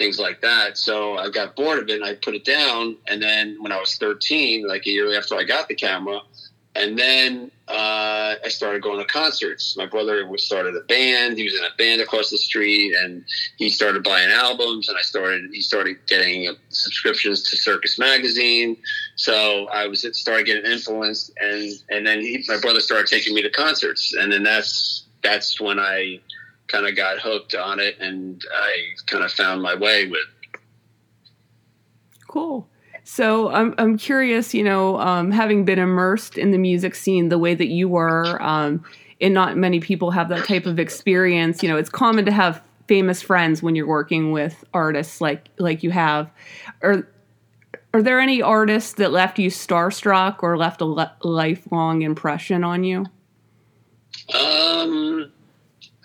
things 0.00 0.18
like 0.18 0.40
that. 0.40 0.78
So 0.78 1.18
I 1.18 1.28
got 1.28 1.54
bored 1.54 1.78
of 1.78 1.88
it 1.90 1.96
and 1.96 2.04
I 2.04 2.14
put 2.14 2.34
it 2.34 2.44
down. 2.44 2.96
And 3.06 3.22
then 3.22 3.58
when 3.60 3.70
I 3.70 3.78
was 3.78 3.96
13, 3.96 4.66
like 4.66 4.86
a 4.86 4.90
year 4.90 5.16
after 5.16 5.36
I 5.36 5.44
got 5.44 5.68
the 5.68 5.74
camera, 5.74 6.20
and 6.74 6.96
then 6.96 7.50
uh, 7.68 8.36
I 8.44 8.48
started 8.48 8.80
going 8.80 8.98
to 8.98 9.04
concerts. 9.04 9.76
My 9.76 9.86
brother 9.86 10.26
started 10.38 10.74
a 10.76 10.80
band. 10.82 11.36
He 11.36 11.44
was 11.44 11.54
in 11.54 11.64
a 11.64 11.76
band 11.76 12.00
across 12.00 12.30
the 12.30 12.38
street, 12.38 12.94
and 12.94 13.24
he 13.58 13.68
started 13.70 14.04
buying 14.04 14.30
albums. 14.30 14.88
And 14.88 14.96
I 14.96 15.02
started. 15.02 15.50
He 15.52 15.62
started 15.62 15.96
getting 16.06 16.54
subscriptions 16.68 17.42
to 17.50 17.56
Circus 17.56 17.98
Magazine. 17.98 18.76
So 19.16 19.66
I 19.66 19.88
was 19.88 20.06
started 20.16 20.46
getting 20.46 20.70
influenced, 20.70 21.32
and 21.40 21.72
and 21.90 22.06
then 22.06 22.20
he, 22.20 22.44
my 22.46 22.60
brother 22.60 22.80
started 22.80 23.08
taking 23.08 23.34
me 23.34 23.42
to 23.42 23.50
concerts, 23.50 24.14
and 24.14 24.32
then 24.32 24.44
that's 24.44 25.06
that's 25.22 25.60
when 25.60 25.80
I 25.80 26.20
kind 26.70 26.86
of 26.86 26.96
got 26.96 27.18
hooked 27.18 27.54
on 27.54 27.80
it 27.80 27.98
and 28.00 28.42
I 28.54 28.76
kind 29.06 29.24
of 29.24 29.32
found 29.32 29.62
my 29.62 29.74
way 29.74 30.06
with. 30.06 30.20
Cool. 32.28 32.68
So 33.04 33.50
I'm 33.50 33.74
I'm 33.78 33.98
curious, 33.98 34.54
you 34.54 34.62
know, 34.62 34.98
um, 35.00 35.32
having 35.32 35.64
been 35.64 35.78
immersed 35.78 36.38
in 36.38 36.52
the 36.52 36.58
music 36.58 36.94
scene 36.94 37.28
the 37.28 37.38
way 37.38 37.54
that 37.54 37.66
you 37.66 37.88
were, 37.88 38.40
um, 38.40 38.84
and 39.20 39.34
not 39.34 39.56
many 39.56 39.80
people 39.80 40.12
have 40.12 40.28
that 40.28 40.44
type 40.44 40.66
of 40.66 40.78
experience. 40.78 41.62
You 41.62 41.70
know, 41.70 41.76
it's 41.76 41.90
common 41.90 42.24
to 42.26 42.32
have 42.32 42.62
famous 42.86 43.22
friends 43.22 43.62
when 43.62 43.74
you're 43.74 43.86
working 43.86 44.32
with 44.32 44.64
artists 44.72 45.20
like 45.20 45.48
like 45.58 45.82
you 45.82 45.90
have. 45.90 46.30
Are 46.82 47.08
are 47.92 48.02
there 48.02 48.20
any 48.20 48.40
artists 48.40 48.92
that 48.94 49.10
left 49.10 49.38
you 49.38 49.50
starstruck 49.50 50.42
or 50.42 50.56
left 50.56 50.80
a 50.80 50.84
le- 50.84 51.16
lifelong 51.22 52.02
impression 52.02 52.62
on 52.62 52.84
you? 52.84 53.06
Um, 54.32 55.29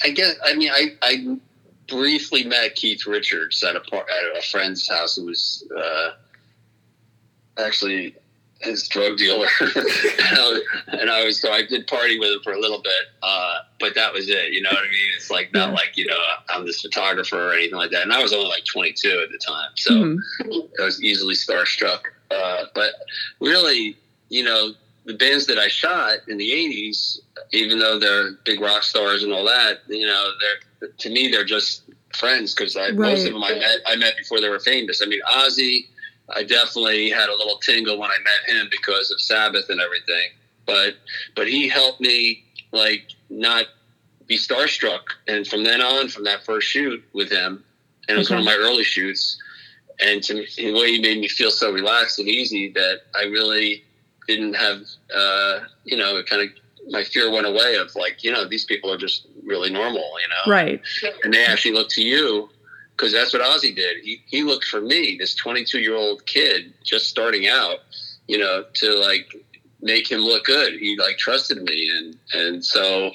I 0.04 0.10
guess 0.10 0.36
I 0.44 0.56
mean 0.56 0.72
I 0.72 0.96
I 1.02 1.38
briefly 1.88 2.44
met 2.44 2.76
Keith 2.76 3.06
Richards 3.06 3.64
at 3.64 3.76
a 3.76 3.80
at 3.80 4.38
a 4.38 4.42
friend's 4.52 4.88
house 4.88 5.16
who 5.16 5.26
was 5.26 5.68
uh, 5.76 6.12
actually 7.58 8.16
his 8.62 8.88
drug 8.88 9.18
dealer, 9.18 9.48
and, 10.88 11.10
I, 11.10 11.24
was 11.26 11.42
so 11.42 11.52
I 11.52 11.66
did 11.66 11.88
party 11.88 12.18
with 12.18 12.32
him 12.32 12.40
for 12.42 12.54
a 12.54 12.60
little 12.60 12.82
bit, 12.82 13.06
uh, 13.22 13.60
but 13.80 13.96
that 13.96 14.14
was 14.14 14.30
it. 14.30 14.54
You 14.54 14.62
know 14.62 14.70
what 14.72 14.80
I 14.80 14.90
mean? 14.90 15.12
It's 15.16 15.30
like 15.30 15.54
not 15.54 15.74
like 15.74 15.96
you 15.96 16.06
know 16.06 16.18
I'm 16.50 16.66
this 16.66 16.82
photographer 16.82 17.50
or 17.50 17.54
anything 17.54 17.78
like 17.78 17.92
that. 17.92 18.04
And 18.04 18.14
I 18.14 18.22
was 18.22 18.34
only 18.34 18.48
like 18.48 18.66
22 18.66 19.24
at 19.24 19.32
the 19.32 19.38
time, 19.38 19.70
so 19.76 19.92
mm-hmm. 19.92 20.82
I 20.82 20.86
was 20.86 21.04
easily 21.04 21.36
starstruck. 21.36 22.02
Uh, 22.32 22.66
but 22.74 22.92
really, 23.40 23.98
you 24.30 24.44
know, 24.44 24.72
the 25.06 25.14
bands 25.14 25.46
that 25.48 25.58
I 25.58 25.68
shot 25.68 26.20
in 26.28 26.38
the 26.38 26.52
'80s, 26.52 27.20
even 27.52 27.80
though 27.80 28.00
they're 28.00 28.34
big 28.44 28.60
rock 28.60 28.84
stars 28.84 29.24
and 29.24 29.32
all 29.32 29.46
that, 29.46 29.82
you 29.88 30.06
know, 30.06 30.32
they're 30.40 30.90
to 30.90 31.10
me 31.10 31.30
they're 31.30 31.46
just 31.46 31.84
friends 32.16 32.54
because 32.54 32.76
right. 32.76 32.94
most 32.96 33.26
of 33.26 33.34
them 33.34 33.44
I 33.44 33.54
met 33.54 33.78
I 33.86 33.96
met 33.96 34.18
before 34.18 34.42
they 34.42 34.50
were 34.50 34.60
famous. 34.60 35.02
I 35.02 35.08
mean, 35.08 35.22
Ozzy, 35.32 35.88
I 36.30 36.44
definitely 36.44 37.10
had 37.10 37.30
a 37.30 37.36
little 37.36 37.58
tingle 37.58 38.00
when 38.00 38.10
I 38.10 38.18
met 38.24 38.56
him 38.56 38.68
because 38.72 39.12
of 39.12 39.22
Sabbath 39.22 39.70
and 39.70 39.80
everything. 39.80 40.30
But 40.66 40.96
but 41.36 41.48
he 41.48 41.68
helped 41.68 42.02
me 42.02 42.44
like 42.72 43.10
not 43.30 43.66
be 44.28 44.38
starstruck, 44.38 45.04
and 45.28 45.48
from 45.48 45.64
then 45.64 45.82
on, 45.82 46.10
from 46.10 46.24
that 46.24 46.44
first 46.44 46.68
shoot 46.68 47.04
with 47.14 47.30
him, 47.30 47.64
and 48.08 48.16
it 48.16 48.18
was 48.18 48.28
okay. 48.28 48.36
one 48.36 48.42
of 48.42 48.46
my 48.46 48.56
early 48.56 48.84
shoots. 48.84 49.38
And 50.00 50.22
to 50.24 50.34
me, 50.34 50.48
the 50.58 50.74
way 50.74 50.92
he 50.92 51.02
made 51.02 51.20
me 51.20 51.30
feel 51.30 51.52
so 51.52 51.72
relaxed 51.72 52.20
and 52.20 52.28
easy 52.28 52.72
that 52.72 53.02
I 53.18 53.26
really 53.26 53.86
didn't 54.28 54.56
have, 54.56 54.82
uh, 55.16 55.60
you 55.84 55.98
know, 55.98 56.18
it 56.18 56.28
kind 56.28 56.42
of 56.42 56.50
my 56.92 57.04
fear 57.04 57.32
went 57.32 57.48
away 57.48 57.76
of 57.76 57.96
like, 57.96 58.24
you 58.24 58.32
know, 58.32 58.48
these 58.48 58.66
people 58.66 58.92
are 58.92 58.98
just 58.98 59.28
really 59.44 59.72
normal, 59.72 60.04
you 60.22 60.28
know, 60.28 60.52
right? 60.52 60.82
And 61.24 61.34
they 61.34 61.46
actually 61.46 61.74
look 61.74 61.90
to 61.90 62.04
you 62.04 62.50
because 62.96 63.12
that's 63.12 63.34
what 63.34 63.42
Ozzy 63.42 63.76
did. 63.76 63.98
He 64.04 64.22
he 64.28 64.44
looked 64.44 64.66
for 64.66 64.82
me, 64.82 65.18
this 65.20 65.36
22 65.36 65.80
year 65.80 65.96
old 65.96 66.26
kid 66.26 66.74
just 66.84 67.08
starting 67.08 67.48
out, 67.48 67.80
you 68.28 68.38
know, 68.38 68.66
to 68.76 68.94
like 69.00 69.36
make 69.82 70.10
him 70.10 70.22
look 70.22 70.46
good. 70.46 70.74
He 70.74 70.98
like 70.98 71.18
trusted 71.18 71.62
me, 71.64 71.92
and 71.96 72.18
and 72.34 72.66
so 72.66 73.12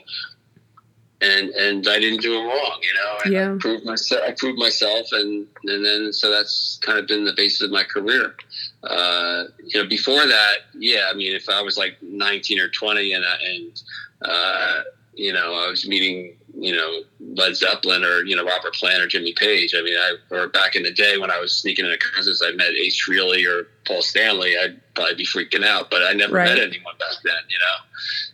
and 1.21 1.51
and 1.51 1.87
I 1.89 1.99
didn't 1.99 2.23
do 2.23 2.35
it 2.35 2.45
wrong, 2.45 2.79
you 2.83 2.95
know. 2.95 3.19
And 3.25 3.33
Yeah. 3.33 3.55
I 3.55 3.59
proved 3.59 3.85
myself. 3.85 4.23
I 4.27 4.33
proved 4.33 4.59
myself, 4.59 5.07
and 5.13 5.47
and 5.65 5.85
then 5.85 6.13
so 6.13 6.31
that's 6.31 6.79
kind 6.83 6.99
of 6.99 7.07
been 7.07 7.25
the 7.25 7.35
basis 7.37 7.63
of 7.63 7.71
my 7.71 7.85
career. 7.85 8.35
Uh, 8.83 9.45
you 9.65 9.83
know, 9.83 9.89
before 9.89 10.27
that, 10.27 10.55
yeah, 10.75 11.09
I 11.11 11.15
mean, 11.15 11.35
if 11.35 11.49
I 11.49 11.61
was 11.61 11.77
like 11.77 11.97
19 12.03 12.59
or 12.61 12.69
20, 12.69 13.13
and 13.13 13.25
I, 13.25 13.37
and 13.45 13.83
uh, 14.23 14.83
you 15.15 15.33
know, 15.33 15.55
I 15.55 15.69
was 15.69 15.87
meeting 15.87 16.37
you 16.59 16.75
know 16.75 17.03
Led 17.21 17.57
Zeppelin 17.57 18.03
or 18.05 18.25
you 18.25 18.37
know 18.37 18.45
Robert 18.45 18.75
Plant 18.75 19.03
or 19.03 19.07
Jimmy 19.07 19.33
Page. 19.35 19.75
I 19.77 19.83
mean, 19.83 19.97
I 19.99 20.15
or 20.31 20.49
back 20.49 20.75
in 20.77 20.83
the 20.83 20.91
day 20.93 21.17
when 21.19 21.31
I 21.31 21.39
was 21.39 21.55
sneaking 21.57 21.85
into 21.85 21.99
concerts, 21.99 22.43
I 22.45 22.53
met 22.53 22.71
Ace 22.71 23.03
Frehley 23.07 23.47
or 23.49 23.69
Paul 23.87 24.03
Stanley. 24.03 24.57
I'd 24.59 24.81
probably 24.95 25.15
be 25.15 25.25
freaking 25.27 25.65
out, 25.65 25.91
but 25.91 26.03
I 26.03 26.13
never 26.13 26.35
Right. 26.35 26.49
met 26.49 26.59
anyone 26.59 26.95
back 26.99 27.17
then, 27.25 27.35
you 27.49 27.59
know. 27.59 27.85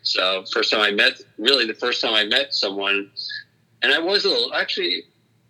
So 0.03 0.45
first 0.53 0.71
time 0.71 0.81
I 0.81 0.91
met, 0.93 1.21
really 1.39 1.67
the 1.67 1.75
first 1.75 2.01
time 2.01 2.15
I 2.15 2.25
met 2.25 2.55
someone, 2.55 3.11
and 3.83 3.93
I 3.93 3.99
was 3.99 4.25
a 4.25 4.29
little 4.29 4.55
actually. 4.55 5.05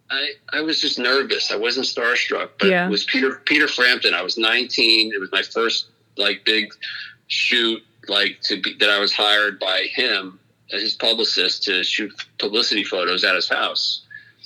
I, 0.08 0.30
I 0.52 0.60
was 0.60 0.80
just 0.80 1.00
nervous. 1.00 1.50
I 1.50 1.56
wasn't 1.56 1.86
starstruck, 1.86 2.50
but 2.60 2.68
Yeah. 2.68 2.86
it 2.86 2.90
was 2.90 3.02
Peter 3.04 3.42
Peter 3.44 3.66
Frampton. 3.66 4.14
I 4.14 4.22
was 4.22 4.38
19. 4.38 5.12
It 5.12 5.18
was 5.20 5.32
my 5.32 5.42
first 5.42 5.86
like 6.16 6.44
big 6.44 6.68
shoot, 7.26 7.82
like 8.06 8.38
to 8.44 8.60
be 8.62 8.74
that 8.78 8.88
I 8.88 8.98
was 9.00 9.12
hired 9.12 9.58
by 9.58 9.86
him 9.92 10.38
his 10.68 10.94
publicist 10.94 11.62
to 11.64 11.84
shoot 11.84 12.12
publicity 12.38 12.84
photos 12.84 13.24
at 13.24 13.34
his 13.34 13.48
house. 13.48 14.02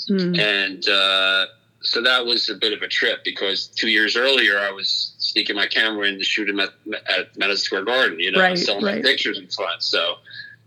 Mm. 0.08 0.38
And 0.38 0.88
uh, 0.88 1.46
so 1.82 2.02
that 2.02 2.24
was 2.24 2.48
a 2.48 2.54
bit 2.54 2.72
of 2.72 2.82
a 2.82 2.88
trip 2.88 3.24
because 3.24 3.68
two 3.68 3.88
years 3.88 4.16
earlier 4.16 4.58
I 4.58 4.70
was 4.70 5.14
sneaking 5.18 5.56
my 5.56 5.66
camera 5.66 6.06
in 6.08 6.18
to 6.18 6.24
shoot 6.24 6.48
him 6.48 6.60
at, 6.60 6.70
at 7.08 7.36
Madison 7.36 7.64
Square 7.64 7.84
Garden, 7.84 8.20
you 8.20 8.32
know, 8.32 8.40
Right, 8.40 8.58
selling 8.58 8.84
right. 8.84 9.02
pictures 9.02 9.38
in 9.38 9.48
front. 9.48 9.82
So 9.82 10.16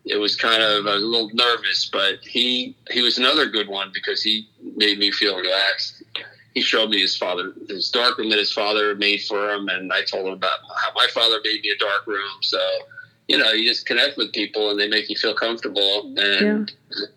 it 0.06 0.18
was 0.18 0.36
kind 0.36 0.62
of 0.62 0.86
a 0.86 0.96
little 0.96 1.30
nervous, 1.34 1.90
but 1.92 2.20
he 2.24 2.76
he 2.92 3.02
was 3.02 3.18
another 3.18 3.48
good 3.48 3.68
one 3.68 3.92
because 3.94 4.22
he 4.22 4.48
made 4.76 4.98
me 5.00 5.12
feel 5.12 5.38
relaxed. 5.38 6.04
He 6.54 6.62
showed 6.62 6.90
me 6.90 7.00
his 7.02 7.18
father, 7.18 7.54
his 7.68 7.90
dark 7.90 8.18
room 8.18 8.30
that 8.30 8.38
his 8.38 8.52
father 8.52 8.94
made 8.96 9.24
for 9.24 9.50
him, 9.52 9.70
and 9.70 9.92
I 9.92 10.04
told 10.04 10.28
him 10.28 10.34
about 10.34 10.60
how 10.84 10.92
my 10.94 11.08
father 11.08 11.40
made 11.44 11.62
me 11.62 11.70
a 11.70 11.78
dark 11.78 12.06
room. 12.06 12.30
So, 12.42 12.60
you 13.28 13.38
know, 13.38 13.52
you 13.52 13.68
just 13.68 13.86
connect 13.86 14.18
with 14.18 14.34
people 14.34 14.70
and 14.70 14.80
they 14.80 14.88
make 14.88 15.10
you 15.10 15.16
feel 15.16 15.34
comfortable, 15.34 16.14
and 16.18 16.72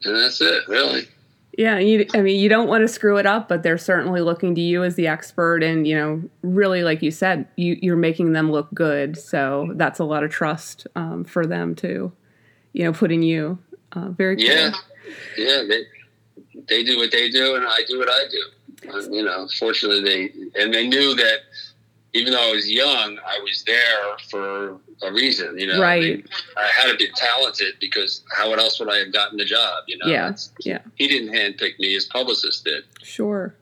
and 0.05 0.17
that's 0.17 0.41
it, 0.41 0.67
really. 0.69 1.09
Yeah, 1.57 1.79
you, 1.79 2.07
I 2.13 2.21
mean, 2.21 2.39
you 2.39 2.51
don't 2.51 2.69
want 2.69 2.83
to 2.83 2.89
screw 2.89 3.17
it 3.17 3.25
up, 3.25 3.49
but 3.49 3.63
they're 3.63 3.79
certainly 3.79 4.21
looking 4.21 4.55
to 4.57 4.61
you 4.61 4.85
as 4.85 4.95
the 4.95 5.07
expert, 5.07 5.63
and 5.63 5.87
you 5.87 5.97
know, 5.97 6.23
really, 6.43 6.83
like 6.83 7.03
you 7.03 7.11
said, 7.11 7.49
you, 7.57 7.79
you're 7.81 7.97
making 7.97 8.33
them 8.33 8.53
look 8.53 8.69
good. 8.75 9.17
So 9.17 9.73
that's 9.75 9.99
a 9.99 10.05
lot 10.05 10.23
of 10.23 10.31
trust 10.31 10.87
um, 10.97 11.25
for 11.25 11.47
them 11.47 11.75
to, 11.77 12.13
you 12.75 12.85
know, 12.85 12.93
put 12.93 13.11
in 13.11 13.23
you. 13.23 13.59
Uh, 13.93 14.11
very 14.11 14.37
cool. 14.37 14.45
Yeah, 14.45 14.73
yeah. 15.39 15.63
They 15.67 15.85
they 16.69 16.85
do 16.85 16.99
what 16.99 17.11
they 17.11 17.31
do, 17.31 17.55
and 17.55 17.65
I 17.67 17.81
do 17.89 17.99
what 17.99 18.11
I 18.11 18.25
do. 18.31 18.91
Um, 18.93 19.13
you 19.13 19.25
know, 19.25 19.49
fortunately, 19.59 20.03
they 20.03 20.63
and 20.63 20.75
they 20.75 20.87
knew 20.87 21.15
that 21.15 21.39
even 22.17 22.33
though 22.33 22.49
I 22.49 22.53
was 22.53 22.71
young, 22.71 23.19
I 23.27 23.39
was 23.41 23.63
there 23.67 24.17
for 24.31 24.79
a 25.03 25.13
reason. 25.13 25.59
You 25.59 25.69
know, 25.69 25.81
Right. 25.81 26.25
I 26.57 26.67
had 26.67 26.91
to 26.91 26.97
be 26.97 27.09
talented 27.15 27.75
because 27.81 28.23
how 28.37 28.53
else 28.53 28.81
would 28.81 28.89
I 28.91 28.99
have 28.99 29.13
gotten 29.13 29.39
the 29.39 29.45
job? 29.45 29.85
You 29.87 29.99
know, 29.99 30.07
Yeah, 30.07 30.27
It's- 30.31 30.51
yeah. 30.61 30.79
He 30.97 31.07
didn't 31.09 31.33
handpick 31.35 31.79
me; 31.79 31.93
his 31.95 32.07
publicist 32.07 32.65
did. 32.65 32.85
Sure. 33.03 33.55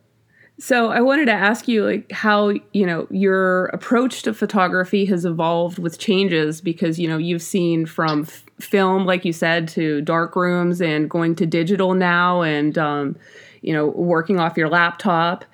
So 0.60 0.90
I 0.90 1.00
wanted 1.00 1.26
to 1.26 1.32
ask 1.32 1.66
you 1.66 1.84
like 1.84 2.12
how, 2.12 2.50
you 2.72 2.86
know, 2.86 3.08
your 3.10 3.66
approach 3.66 4.22
to 4.22 4.32
photography 4.32 5.04
has 5.06 5.24
evolved 5.24 5.80
with 5.80 5.98
changes 5.98 6.60
because, 6.60 6.96
you 7.00 7.08
know, 7.08 7.18
you've 7.18 7.42
seen 7.42 7.86
from 7.86 8.22
f- 8.22 8.44
film 8.60 9.04
like 9.04 9.24
you 9.24 9.32
said 9.32 9.66
to 9.70 10.00
dark 10.02 10.36
rooms 10.36 10.80
and 10.80 11.10
going 11.10 11.34
to 11.36 11.44
digital 11.46 11.94
now 11.94 12.42
and 12.42 12.78
um, 12.78 13.16
you 13.62 13.72
know, 13.72 13.86
working 13.88 14.38
off 14.38 14.56
your 14.56 14.68
laptop 14.68 15.44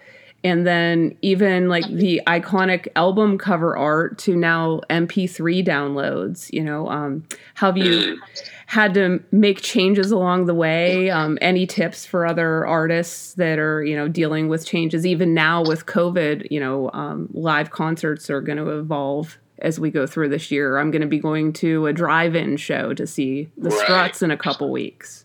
and 0.43 0.67
then 0.67 1.17
even 1.23 1.69
like 1.69 1.87
the 1.91 2.21
iconic 2.27 2.89
album 2.97 3.39
cover 3.39 3.77
art 3.77 4.19
to 4.19 4.37
now 4.37 4.81
MP3 4.91 5.65
downloads, 5.67 6.53
you 6.53 6.63
know, 6.63 6.89
um 6.89 7.25
have 7.55 7.77
you 7.77 8.21
had 8.71 8.95
to 8.95 9.21
make 9.33 9.61
changes 9.61 10.13
along 10.13 10.47
the 10.47 10.55
way. 10.55 11.11
Um, 11.11 11.39
any 11.41 11.67
tips 11.67 12.07
for 12.07 12.25
other 12.25 12.65
artists 12.65 13.35
that 13.35 13.59
are, 13.59 13.83
you 13.83 13.97
know, 13.97 14.07
dealing 14.07 14.47
with 14.49 14.65
changes? 14.65 15.05
Even 15.05 15.35
now 15.35 15.65
with 15.65 15.87
COVID, 15.87 16.47
you 16.53 16.61
know, 16.61 16.89
um, 16.93 17.29
live 17.33 17.73
concerts 17.73 18.31
are 18.31 18.41
going 18.41 18.59
to 18.59 18.79
evolve 18.79 19.39
as 19.59 19.81
we 19.81 19.91
go 19.91 20.07
through 20.07 20.29
this 20.29 20.53
year. 20.53 20.79
I'm 20.79 20.93
going 20.93 21.03
to 21.03 21.09
be 21.09 21.19
going 21.19 21.53
to 21.55 21.87
a 21.87 21.93
drive-in 21.93 22.59
show 22.59 22.95
to 22.95 23.09
see 23.09 23.51
the 23.57 23.71
Right. 23.71 23.79
Struts 23.81 24.23
in 24.23 24.31
a 24.31 24.37
couple 24.37 24.71
weeks. 24.71 25.25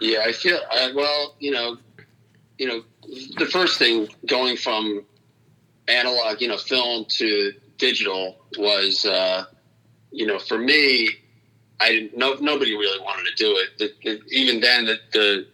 Yeah, 0.00 0.20
I 0.24 0.32
feel 0.32 0.58
I, 0.70 0.90
well. 0.96 1.34
You 1.38 1.50
know, 1.50 1.76
you 2.58 2.66
know, 2.66 2.82
the 3.38 3.46
first 3.46 3.78
thing 3.78 4.08
going 4.26 4.56
from 4.56 5.04
analog, 5.88 6.40
you 6.40 6.48
know, 6.48 6.56
film 6.56 7.04
to 7.08 7.52
digital 7.78 8.38
was, 8.58 9.04
uh, 9.04 9.44
you 10.10 10.26
know, 10.26 10.38
for 10.38 10.58
me, 10.58 11.10
I 11.80 11.90
didn't. 11.90 12.16
No, 12.16 12.34
nobody 12.40 12.72
really 12.74 13.00
wanted 13.02 13.26
to 13.30 13.34
do 13.36 13.52
it. 13.56 13.78
The, 13.78 13.92
the, 14.02 14.22
even 14.30 14.60
then, 14.60 14.86
the, 14.86 14.98
the 15.12 15.46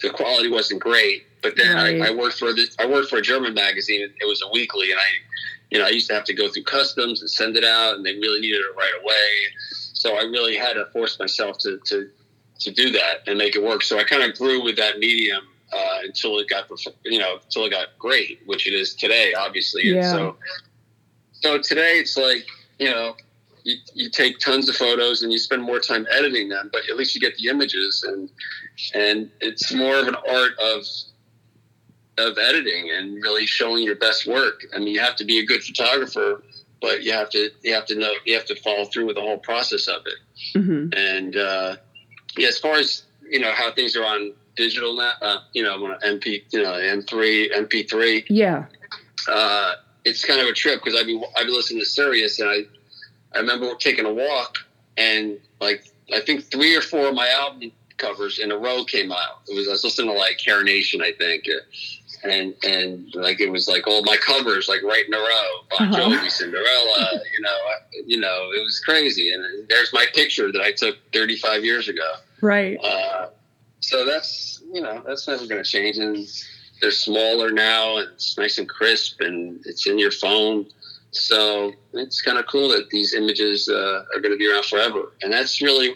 the 0.00 0.10
quality 0.10 0.50
wasn't 0.50 0.80
great. 0.80 1.24
But 1.40 1.56
then 1.56 1.76
Right. 1.76 2.02
I, 2.02 2.08
I 2.08 2.14
worked 2.14 2.38
for 2.38 2.52
this. 2.52 2.74
I 2.80 2.86
worked 2.86 3.10
for 3.10 3.18
a 3.18 3.22
German 3.22 3.54
magazine. 3.54 4.00
It 4.20 4.26
was 4.26 4.42
a 4.42 4.48
weekly, 4.52 4.90
and 4.90 4.98
I, 4.98 5.06
you 5.70 5.78
know, 5.78 5.84
I 5.84 5.90
used 5.90 6.08
to 6.08 6.14
have 6.14 6.24
to 6.24 6.34
go 6.34 6.48
through 6.48 6.64
customs 6.64 7.20
and 7.20 7.30
send 7.30 7.56
it 7.56 7.64
out, 7.64 7.94
and 7.94 8.04
they 8.04 8.14
really 8.14 8.40
needed 8.40 8.58
it 8.58 8.76
right 8.76 8.92
away. 9.00 9.28
So 9.92 10.16
I 10.16 10.22
really 10.22 10.56
had 10.56 10.72
to 10.74 10.86
force 10.86 11.18
myself 11.18 11.58
to 11.58 11.78
to 11.86 12.10
to 12.60 12.70
do 12.72 12.90
that 12.90 13.28
and 13.28 13.38
make 13.38 13.54
it 13.54 13.62
work. 13.62 13.82
So 13.82 13.98
I 13.98 14.04
kind 14.04 14.24
of 14.24 14.36
grew 14.36 14.64
with 14.64 14.76
that 14.76 14.98
medium 14.98 15.46
uh, 15.72 15.98
until 16.02 16.38
it 16.38 16.48
got, 16.48 16.68
you 17.04 17.18
know, 17.18 17.36
until 17.44 17.64
it 17.64 17.70
got 17.70 17.88
great, 17.98 18.40
which 18.46 18.66
it 18.66 18.74
is 18.74 18.94
today, 18.94 19.34
obviously. 19.34 19.88
And 19.88 19.96
Yeah. 19.96 20.12
so, 20.12 20.36
so 21.32 21.58
today 21.58 21.98
it's 21.98 22.16
like, 22.16 22.46
you 22.78 22.90
know, 22.90 23.16
you, 23.64 23.76
you 23.94 24.10
take 24.10 24.38
tons 24.38 24.68
of 24.68 24.76
photos 24.76 25.22
and 25.22 25.32
you 25.32 25.38
spend 25.38 25.62
more 25.62 25.80
time 25.80 26.06
editing 26.10 26.48
them, 26.48 26.70
but 26.72 26.88
at 26.88 26.96
least 26.96 27.14
you 27.14 27.20
get 27.20 27.36
the 27.36 27.48
images 27.48 28.04
and, 28.06 28.30
and 28.94 29.30
it's 29.40 29.72
more 29.72 29.98
of 29.98 30.08
an 30.08 30.16
art 30.28 30.52
of, 30.58 30.84
of 32.18 32.38
editing 32.38 32.90
and 32.90 33.22
really 33.22 33.46
showing 33.46 33.82
your 33.82 33.96
best 33.96 34.26
work. 34.26 34.62
I 34.74 34.78
mean, 34.78 34.88
you 34.88 35.00
have 35.00 35.16
to 35.16 35.24
be 35.24 35.38
a 35.38 35.46
good 35.46 35.62
photographer, 35.62 36.42
but 36.80 37.02
you 37.02 37.12
have 37.12 37.30
to, 37.30 37.50
you 37.62 37.74
have 37.74 37.86
to 37.86 37.94
know, 37.94 38.12
you 38.24 38.34
have 38.34 38.46
to 38.46 38.56
follow 38.56 38.86
through 38.86 39.06
with 39.06 39.16
the 39.16 39.22
whole 39.22 39.38
process 39.38 39.86
of 39.86 40.02
it 40.06 40.14
hmm 40.54 40.88
and 40.92 41.36
uh, 41.36 41.76
yeah, 42.36 42.48
as 42.48 42.58
far 42.58 42.74
as 42.74 43.04
you 43.28 43.40
know 43.40 43.52
how 43.52 43.72
things 43.72 43.96
are 43.96 44.04
on 44.04 44.32
digital 44.58 44.94
now, 44.94 45.12
uh, 45.22 45.38
you 45.54 45.62
know, 45.62 45.74
on 45.86 45.98
MP, 46.00 46.42
you 46.50 46.62
know, 46.62 46.72
M3, 46.72 47.50
MP3, 47.54 48.24
Yeah. 48.28 48.66
uh, 49.28 49.74
it's 50.04 50.24
kind 50.24 50.40
of 50.40 50.46
a 50.48 50.52
trip 50.52 50.82
because 50.84 50.98
I've 50.98 51.06
been 51.06 51.22
I've 51.36 51.46
been 51.46 51.54
listening 51.54 51.80
to 51.80 51.86
Sirius, 51.86 52.38
and 52.40 52.50
I 52.50 52.58
I 53.34 53.38
remember 53.40 53.72
taking 53.78 54.04
a 54.04 54.12
walk, 54.12 54.58
and 54.96 55.38
like 55.60 55.84
I 56.12 56.20
think 56.20 56.44
three 56.50 56.74
or 56.76 56.80
four 56.82 57.08
of 57.08 57.14
my 57.14 57.28
album 57.28 57.70
covers 57.98 58.38
in 58.38 58.50
a 58.52 58.56
row 58.56 58.84
came 58.84 59.10
out. 59.12 59.40
It 59.48 59.54
was 59.54 59.68
I 59.68 59.72
was 59.72 59.84
listening 59.84 60.10
to 60.12 60.18
like 60.18 60.40
Hair 60.40 60.62
Nation, 60.64 61.00
I 61.02 61.12
think. 61.12 61.44
uh, 61.48 61.60
And 62.28 62.54
and 62.64 63.14
like 63.14 63.38
it 63.40 63.50
was 63.50 63.68
like 63.68 63.86
all 63.86 64.02
my 64.02 64.16
covers 64.16 64.66
like 64.68 64.82
right 64.82 65.06
in 65.06 65.14
a 65.14 65.18
row, 65.18 65.48
Bon 65.70 65.88
Uh-huh. 65.94 65.96
Jovi, 66.10 66.30
Cinderella, 66.30 67.00
you 67.34 67.40
know, 67.46 67.58
you 68.06 68.18
know, 68.18 68.50
it 68.56 68.62
was 68.62 68.80
crazy. 68.80 69.32
And 69.32 69.42
there's 69.68 69.92
my 69.92 70.06
picture 70.14 70.50
that 70.52 70.62
I 70.62 70.72
took 70.72 70.96
35 71.12 71.64
years 71.64 71.88
ago. 71.88 72.10
Right. 72.40 72.76
Uh, 72.82 73.28
so 73.88 74.04
that's 74.04 74.62
you 74.70 74.82
know 74.82 75.02
that's 75.06 75.26
never 75.26 75.46
going 75.46 75.62
to 75.62 75.68
change, 75.68 75.96
and 75.96 76.26
they're 76.80 76.90
smaller 76.90 77.50
now, 77.50 77.96
and 77.96 78.08
it's 78.12 78.36
nice 78.36 78.58
and 78.58 78.68
crisp, 78.68 79.20
and 79.20 79.60
it's 79.64 79.86
in 79.86 79.98
your 79.98 80.10
phone. 80.10 80.66
So 81.10 81.72
it's 81.94 82.20
kind 82.20 82.36
of 82.36 82.46
cool 82.46 82.68
that 82.68 82.90
these 82.90 83.14
images 83.14 83.66
uh, 83.66 84.04
are 84.14 84.20
going 84.20 84.34
to 84.34 84.36
be 84.36 84.46
around 84.46 84.66
forever, 84.66 85.12
and 85.22 85.32
that's 85.32 85.62
really 85.62 85.94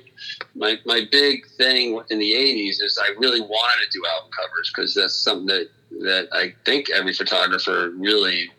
my 0.54 0.78
my 0.86 1.02
big 1.12 1.46
thing 1.58 2.00
in 2.08 2.18
the 2.18 2.32
'80s 2.32 2.82
is 2.82 2.98
I 3.00 3.10
really 3.18 3.42
wanted 3.42 3.84
to 3.84 3.98
do 3.98 4.02
album 4.14 4.30
covers 4.30 4.72
because 4.74 4.94
that's 4.94 5.14
something 5.14 5.46
that 5.48 5.68
that 6.00 6.28
I 6.32 6.54
think 6.64 6.88
every 6.88 7.12
photographer 7.12 7.92
really 7.94 8.50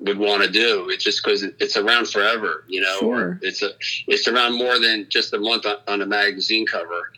would 0.00 0.18
want 0.18 0.42
to 0.42 0.50
do. 0.50 0.88
It's 0.88 1.04
just 1.04 1.22
because 1.22 1.42
it's 1.42 1.76
around 1.76 2.08
forever, 2.08 2.64
you 2.66 2.80
know. 2.80 2.98
Sure. 3.00 3.14
Or 3.14 3.38
it's 3.42 3.60
a 3.60 3.72
it's 4.06 4.26
around 4.26 4.56
more 4.56 4.78
than 4.78 5.06
just 5.10 5.34
a 5.34 5.38
month 5.38 5.66
on, 5.66 5.76
on 5.86 6.00
a 6.00 6.06
magazine 6.06 6.66
cover. 6.66 7.10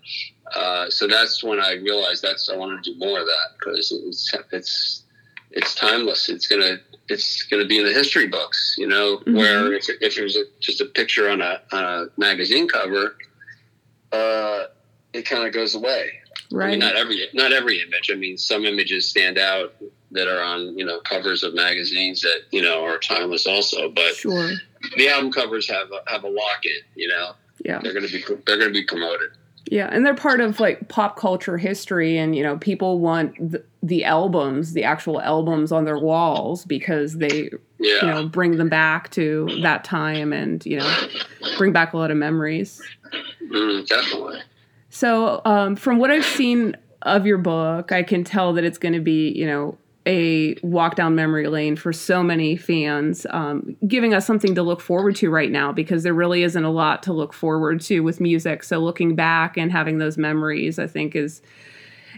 Uh, 0.54 0.88
so 0.90 1.06
that's 1.08 1.42
when 1.42 1.60
I 1.60 1.72
realized 1.74 2.22
that's 2.22 2.48
I 2.48 2.56
want 2.56 2.82
to 2.82 2.92
do 2.92 2.98
more 2.98 3.20
of 3.20 3.26
that 3.26 3.58
because 3.58 3.92
it's 4.06 4.32
it's 4.52 5.02
it's 5.50 5.74
timeless. 5.74 6.28
It's 6.28 6.46
gonna 6.46 6.78
it's 7.08 7.42
gonna 7.44 7.64
be 7.66 7.78
in 7.78 7.84
the 7.86 7.92
history 7.92 8.26
books, 8.28 8.74
you 8.78 8.86
know. 8.86 9.18
Mhm. 9.26 9.36
Where 9.36 9.72
if, 9.72 9.88
if 10.00 10.16
it 10.18 10.22
was 10.22 10.36
a, 10.36 10.44
just 10.60 10.80
a 10.80 10.84
picture 10.86 11.28
on 11.30 11.40
a, 11.40 11.60
on 11.72 11.84
a 11.84 12.06
magazine 12.16 12.68
cover, 12.68 13.16
uh, 14.12 14.64
it 15.12 15.22
kind 15.22 15.46
of 15.46 15.52
goes 15.52 15.74
away. 15.74 16.10
I 16.52 16.54
Right. 16.54 16.70
mean, 16.70 16.78
not 16.78 16.94
every 16.94 17.26
not 17.34 17.52
every 17.52 17.80
image. 17.82 18.10
I 18.10 18.14
mean, 18.14 18.38
some 18.38 18.64
images 18.64 19.08
stand 19.08 19.38
out 19.38 19.74
that 20.12 20.28
are 20.28 20.40
on 20.42 20.78
you 20.78 20.84
know 20.84 21.00
covers 21.00 21.42
of 21.42 21.54
magazines 21.54 22.20
that 22.22 22.42
you 22.52 22.62
know 22.62 22.84
are 22.84 22.98
timeless 22.98 23.46
also. 23.48 23.88
But 23.90 24.14
Sure. 24.14 24.52
the 24.96 25.08
album 25.08 25.32
covers 25.32 25.68
have 25.68 25.90
a, 25.90 26.08
have 26.10 26.22
a 26.22 26.28
locket. 26.28 26.82
You 26.94 27.08
know, 27.08 27.32
Yeah. 27.64 27.80
they're 27.82 27.92
to 27.94 28.12
be 28.12 28.22
they're 28.46 28.58
going 28.58 28.72
to 28.72 28.80
be 28.80 28.84
promoted. 28.84 29.30
Yeah, 29.70 29.88
and 29.90 30.06
they're 30.06 30.14
part 30.14 30.40
of 30.40 30.60
like 30.60 30.88
pop 30.88 31.16
culture 31.18 31.58
history, 31.58 32.16
and 32.18 32.36
you 32.36 32.42
know, 32.42 32.56
people 32.58 33.00
want 33.00 33.34
the, 33.50 33.64
the 33.82 34.04
albums, 34.04 34.72
the 34.74 34.84
actual 34.84 35.20
albums 35.20 35.72
on 35.72 35.84
their 35.84 35.98
walls 35.98 36.64
because 36.64 37.14
they, 37.18 37.50
Yeah. 37.78 38.00
you 38.02 38.06
know, 38.06 38.28
bring 38.28 38.58
them 38.58 38.68
back 38.68 39.10
to 39.12 39.48
that 39.62 39.82
time, 39.84 40.32
and 40.32 40.64
you 40.64 40.78
know, 40.78 40.96
bring 41.58 41.72
back 41.72 41.92
a 41.94 41.96
lot 41.96 42.10
of 42.10 42.16
memories. 42.16 42.80
Mm, 43.50 43.86
definitely. 43.86 44.38
So, 44.90 45.42
um, 45.44 45.74
from 45.76 45.98
what 45.98 46.10
I've 46.10 46.24
seen 46.24 46.76
of 47.02 47.26
your 47.26 47.38
book, 47.38 47.92
I 47.92 48.02
can 48.02 48.24
tell 48.24 48.52
that 48.54 48.64
it's 48.64 48.78
going 48.78 48.94
to 48.94 49.00
be, 49.00 49.30
you 49.30 49.46
know, 49.46 49.76
a 50.06 50.54
walk 50.62 50.94
down 50.94 51.14
memory 51.16 51.48
lane 51.48 51.74
for 51.76 51.92
so 51.92 52.22
many 52.22 52.56
fans, 52.56 53.26
um, 53.30 53.76
giving 53.88 54.14
us 54.14 54.24
something 54.26 54.54
to 54.54 54.62
look 54.62 54.80
forward 54.80 55.16
to 55.16 55.30
right 55.30 55.50
now 55.50 55.72
because 55.72 56.04
there 56.04 56.14
really 56.14 56.42
isn't 56.44 56.64
a 56.64 56.70
lot 56.70 57.02
to 57.02 57.12
look 57.12 57.32
forward 57.32 57.80
to 57.82 58.00
with 58.00 58.20
music. 58.20 58.62
So, 58.62 58.78
looking 58.78 59.14
back 59.16 59.56
and 59.56 59.72
having 59.72 59.98
those 59.98 60.16
memories, 60.16 60.78
I 60.78 60.86
think 60.86 61.16
is 61.16 61.42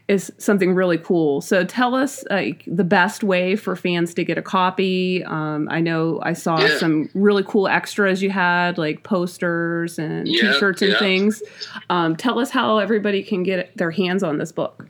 is 0.06 0.32
something 0.38 0.74
really 0.74 0.96
cool. 0.96 1.40
So, 1.42 1.64
tell 1.64 1.94
us 1.94 2.24
like 2.30 2.62
the 2.66 2.84
best 2.84 3.22
way 3.24 3.56
for 3.56 3.74
fans 3.76 4.14
to 4.14 4.24
get 4.24 4.38
a 4.38 4.42
copy. 4.42 5.22
Um, 5.24 5.68
I 5.70 5.80
know 5.80 6.20
I 6.22 6.32
saw 6.34 6.60
Yeah. 6.60 6.78
some 6.78 7.08
really 7.14 7.42
cool 7.46 7.68
extras 7.68 8.22
you 8.22 8.30
had, 8.30 8.78
like 8.78 9.02
posters 9.02 9.98
and 9.98 10.26
Yeah, 10.28 10.52
T-shirts 10.52 10.82
and 10.82 10.92
yeah. 10.92 10.98
things. 10.98 11.42
Um, 11.90 12.16
tell 12.16 12.38
us 12.38 12.50
how 12.50 12.78
everybody 12.78 13.22
can 13.22 13.42
get 13.42 13.76
their 13.76 13.90
hands 13.90 14.22
on 14.22 14.38
this 14.38 14.52
book 14.52 14.86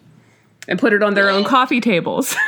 and 0.68 0.78
put 0.78 0.92
it 0.92 1.02
on 1.02 1.14
their 1.14 1.30
own 1.30 1.44
coffee 1.44 1.80
tables. 1.80 2.36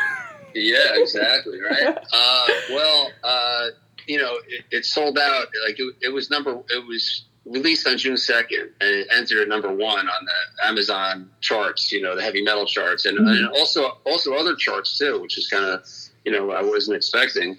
Yeah, 0.54 0.95
exactly. 0.95 1.61
Right. 1.61 1.97
uh, 2.12 2.47
well, 2.71 3.11
uh, 3.25 3.66
you 4.07 4.19
know, 4.19 4.35
it, 4.49 4.64
it 4.71 4.85
sold 4.85 5.19
out. 5.19 5.47
Like 5.66 5.78
it, 5.78 5.95
it 6.02 6.12
was 6.12 6.30
number. 6.30 6.52
It 6.69 6.87
was 6.87 7.25
released 7.47 7.87
on 7.87 7.97
June 7.99 8.16
second, 8.16 8.71
and 8.80 8.90
it 8.90 9.09
entered 9.14 9.42
at 9.42 9.49
number 9.49 9.69
one 9.73 10.09
on 10.09 10.25
the 10.26 10.66
Amazon 10.66 11.30
charts. 11.40 11.92
You 11.92 12.02
know, 12.02 12.16
the 12.16 12.23
heavy 12.23 12.42
metal 12.42 12.66
charts, 12.66 13.04
and, 13.07 13.19
Mhm. 13.19 13.30
and 13.30 13.49
also 13.57 13.99
also 14.04 14.35
other 14.35 14.54
charts 14.57 14.99
too, 14.99 15.21
which 15.21 15.38
is 15.38 15.49
kind 15.49 15.64
of 15.64 15.87
you 16.25 16.33
know 16.33 16.50
I 16.50 16.62
wasn't 16.62 16.97
expecting. 16.97 17.57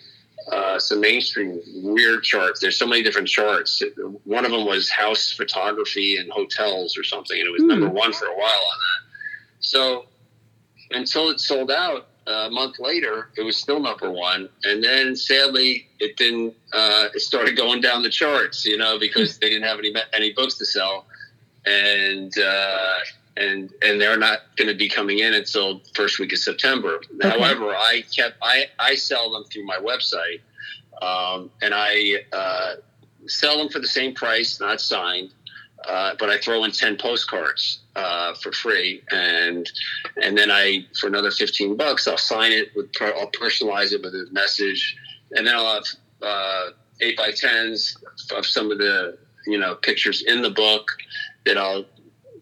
Uh, 0.51 0.79
some 0.79 0.99
mainstream 0.99 1.61
weird 1.83 2.23
charts. 2.23 2.59
There's 2.59 2.75
so 2.75 2.87
many 2.87 3.03
different 3.03 3.27
charts. 3.27 3.83
One 4.23 4.43
of 4.43 4.49
them 4.49 4.65
was 4.65 4.89
house 4.89 5.31
photography 5.31 6.17
and 6.17 6.31
hotels 6.31 6.97
or 6.97 7.03
something, 7.03 7.37
and 7.39 7.47
it 7.47 7.51
was 7.51 7.61
Hmm. 7.61 7.67
number 7.67 7.87
one 7.89 8.11
for 8.11 8.25
a 8.25 8.35
while 8.35 8.47
on 8.49 8.77
that. 8.79 9.13
So 9.59 10.07
until 10.89 11.29
it 11.29 11.39
sold 11.39 11.69
out 11.69 12.07
a 12.27 12.49
month 12.49 12.79
later, 12.79 13.29
it 13.37 13.41
was 13.41 13.57
still 13.57 13.79
number 13.79 14.11
one. 14.11 14.49
And 14.63 14.83
then 14.83 15.15
sadly, 15.15 15.87
it 15.99 16.17
didn't. 16.17 16.55
Uh, 16.71 17.09
it 17.13 17.19
started 17.21 17.57
going 17.57 17.81
down 17.81 18.03
the 18.03 18.09
charts, 18.09 18.65
you 18.65 18.77
know, 18.77 18.99
because 18.99 19.37
they 19.39 19.49
didn't 19.49 19.67
have 19.67 19.79
any 19.79 19.93
any 20.13 20.33
books 20.33 20.57
to 20.59 20.65
sell, 20.65 21.07
and 21.65 22.37
uh, 22.37 22.97
and 23.37 23.73
and 23.81 23.99
they're 23.99 24.17
not 24.17 24.39
going 24.55 24.67
to 24.67 24.75
be 24.75 24.87
coming 24.87 25.19
in 25.19 25.33
until 25.33 25.81
first 25.95 26.19
week 26.19 26.33
of 26.33 26.39
September. 26.39 27.01
However, 27.21 27.75
I 27.75 28.03
kept 28.15 28.35
I 28.41 28.65
I 28.79 28.95
sell 28.95 29.31
them 29.31 29.43
through 29.45 29.65
my 29.65 29.77
website, 29.77 30.41
um, 31.01 31.49
and 31.61 31.73
I 31.73 32.23
uh, 32.31 32.75
sell 33.25 33.57
them 33.57 33.69
for 33.69 33.79
the 33.79 33.87
same 33.87 34.13
price, 34.13 34.59
not 34.59 34.79
signed. 34.79 35.31
Uh, 35.89 36.13
but 36.19 36.29
I 36.29 36.37
throw 36.37 36.63
in 36.63 36.71
ten 36.71 36.95
postcards 36.95 37.80
uh, 37.95 38.33
for 38.35 38.51
free, 38.51 39.03
and 39.11 39.69
and 40.21 40.37
then 40.37 40.49
I 40.51 40.85
for 40.99 41.07
another 41.07 41.31
fifteen 41.31 41.75
bucks 41.75 42.07
I'll 42.07 42.17
sign 42.17 42.51
it 42.51 42.69
with 42.75 42.89
I'll 43.01 43.31
personalize 43.31 43.91
it 43.91 44.01
with 44.01 44.13
a 44.13 44.27
message, 44.31 44.95
and 45.31 45.45
then 45.45 45.55
I'll 45.55 45.75
have 45.75 45.83
uh, 46.21 46.69
eight 47.01 47.17
by 47.17 47.31
tens 47.31 47.97
of 48.35 48.45
some 48.45 48.71
of 48.71 48.77
the 48.77 49.17
you 49.45 49.57
know 49.57 49.75
pictures 49.75 50.23
in 50.23 50.41
the 50.41 50.49
book 50.49 50.91
that 51.45 51.57
I'll 51.57 51.85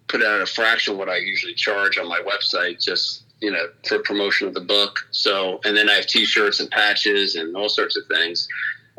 put 0.08 0.24
out 0.24 0.42
a 0.42 0.46
fraction 0.46 0.94
of 0.94 1.00
what 1.00 1.10
I 1.10 1.18
usually 1.18 1.54
charge 1.54 1.98
on 1.98 2.08
my 2.08 2.22
website, 2.22 2.84
just 2.84 3.24
you 3.42 3.52
know 3.52 3.70
for 3.88 4.00
promotion 4.00 4.48
of 4.48 4.54
the 4.54 4.62
book. 4.62 5.00
So 5.12 5.60
and 5.66 5.76
then 5.76 5.90
I 5.90 5.94
have 5.94 6.08
T-shirts 6.08 6.60
and 6.60 6.70
patches 6.70 7.36
and 7.36 7.56
all 7.56 7.70
sorts 7.70 7.98
of 7.98 8.06
things. 8.08 8.48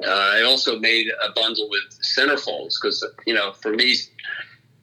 Uh, 0.03 0.09
I 0.09 0.43
also 0.43 0.79
made 0.79 1.09
a 1.23 1.31
bundle 1.33 1.69
with 1.69 1.83
centerfolds 2.17 2.75
because 2.81 3.07
you 3.27 3.35
know 3.35 3.53
for 3.53 3.73
me 3.73 3.95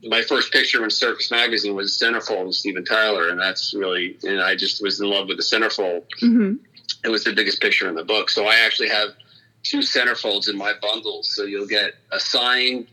my 0.03 0.21
first 0.21 0.51
picture 0.51 0.83
in 0.83 0.89
Circus 0.89 1.31
Magazine 1.31 1.75
was 1.75 1.99
centerfold 1.99 2.45
with 2.47 2.55
Steven 2.55 2.85
Tyler, 2.85 3.29
and 3.29 3.39
that's 3.39 3.73
really, 3.73 4.17
and 4.23 4.39
I 4.41 4.55
just 4.55 4.81
was 4.81 4.99
in 5.01 5.09
love 5.09 5.27
with 5.27 5.37
the 5.37 5.43
centerfold. 5.43 6.03
hmm 6.19 6.55
It 7.03 7.09
was 7.09 7.23
the 7.23 7.33
biggest 7.33 7.61
picture 7.61 7.87
in 7.89 7.95
the 7.95 8.03
book. 8.03 8.29
So 8.29 8.45
I 8.47 8.55
actually 8.65 8.89
have 8.89 9.09
two 9.63 9.79
centerfolds 9.79 10.49
in 10.49 10.57
my 10.57 10.73
bundles. 10.81 11.33
So 11.35 11.43
you'll 11.43 11.67
get 11.67 11.93
a 12.11 12.19
signed 12.19 12.87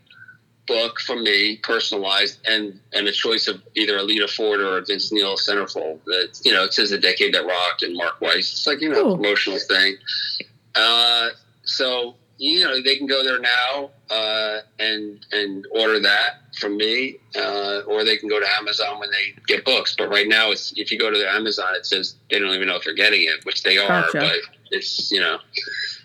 book 0.66 0.98
from 1.00 1.22
me, 1.22 1.58
personalized, 1.58 2.38
and 2.48 2.80
and 2.94 3.06
a 3.06 3.12
choice 3.12 3.48
of 3.48 3.62
either 3.74 3.98
a 3.98 4.02
Lita 4.02 4.26
Ford 4.26 4.60
or 4.60 4.78
a 4.78 4.82
Vince 4.84 5.12
Neil 5.12 5.36
centerfold. 5.36 6.02
That 6.06 6.40
you 6.42 6.52
know, 6.52 6.64
it 6.64 6.72
says 6.72 6.88
the 6.90 6.98
decade 6.98 7.34
that 7.34 7.44
rocked 7.44 7.82
and 7.82 7.94
Mark 7.94 8.18
Weiss. 8.22 8.50
It's 8.52 8.66
like 8.66 8.80
you 8.80 8.88
know, 8.88 9.02
Cool. 9.02 9.16
promotional 9.16 9.58
thing. 9.60 9.96
Uh, 10.74 11.28
so 11.64 12.14
you 12.38 12.64
know, 12.64 12.82
they 12.82 12.96
can 12.96 13.06
go 13.06 13.22
there 13.22 13.38
now 13.38 13.90
uh, 14.10 14.60
and 14.78 15.24
and 15.32 15.66
order 15.70 16.00
that 16.00 16.40
from 16.58 16.76
me, 16.76 17.16
uh, 17.36 17.80
or 17.86 18.04
they 18.04 18.16
can 18.16 18.28
go 18.28 18.40
to 18.40 18.46
Amazon 18.58 18.98
when 18.98 19.10
they 19.10 19.34
get 19.46 19.64
books. 19.64 19.94
But 19.96 20.08
right 20.10 20.28
now, 20.28 20.50
it's 20.50 20.72
if 20.76 20.90
you 20.90 20.98
go 20.98 21.10
to 21.10 21.18
their 21.18 21.28
Amazon, 21.28 21.74
it 21.74 21.86
says 21.86 22.16
they 22.30 22.38
don't 22.38 22.50
even 22.50 22.68
know 22.68 22.76
if 22.76 22.84
they're 22.84 22.94
getting 22.94 23.22
it, 23.22 23.44
which 23.44 23.62
they 23.62 23.78
are. 23.78 24.02
Gotcha. 24.02 24.18
But 24.18 24.36
it's 24.70 25.10
you 25.10 25.20
know, 25.20 25.38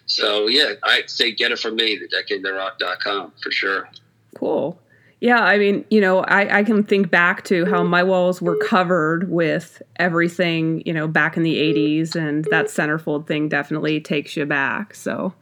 so 0.05 0.47
yeah, 0.47 0.73
I'd 0.83 1.09
say 1.09 1.31
get 1.31 1.51
it 1.51 1.59
from 1.59 1.75
me, 1.75 1.97
the 1.97 2.07
decadethatrock.com 2.07 3.33
for 3.41 3.51
sure. 3.51 3.89
Cool. 4.35 4.79
Yeah, 5.21 5.43
I 5.43 5.57
mean, 5.57 5.83
you 5.89 5.99
know, 5.99 6.19
I, 6.21 6.59
I 6.59 6.63
can 6.63 6.83
think 6.83 7.11
back 7.11 7.43
to 7.45 7.65
how 7.65 7.83
my 7.83 8.03
walls 8.03 8.41
were 8.41 8.55
covered 8.55 9.29
with 9.29 9.81
everything, 9.97 10.81
you 10.85 10.93
know, 10.93 11.09
back 11.09 11.35
in 11.35 11.43
the 11.43 11.57
80s, 11.57 12.15
and 12.15 12.45
that 12.51 12.67
centerfold 12.67 13.27
thing 13.27 13.49
definitely 13.49 13.99
takes 13.99 14.37
you 14.37 14.45
back. 14.45 14.95
So, 14.95 15.33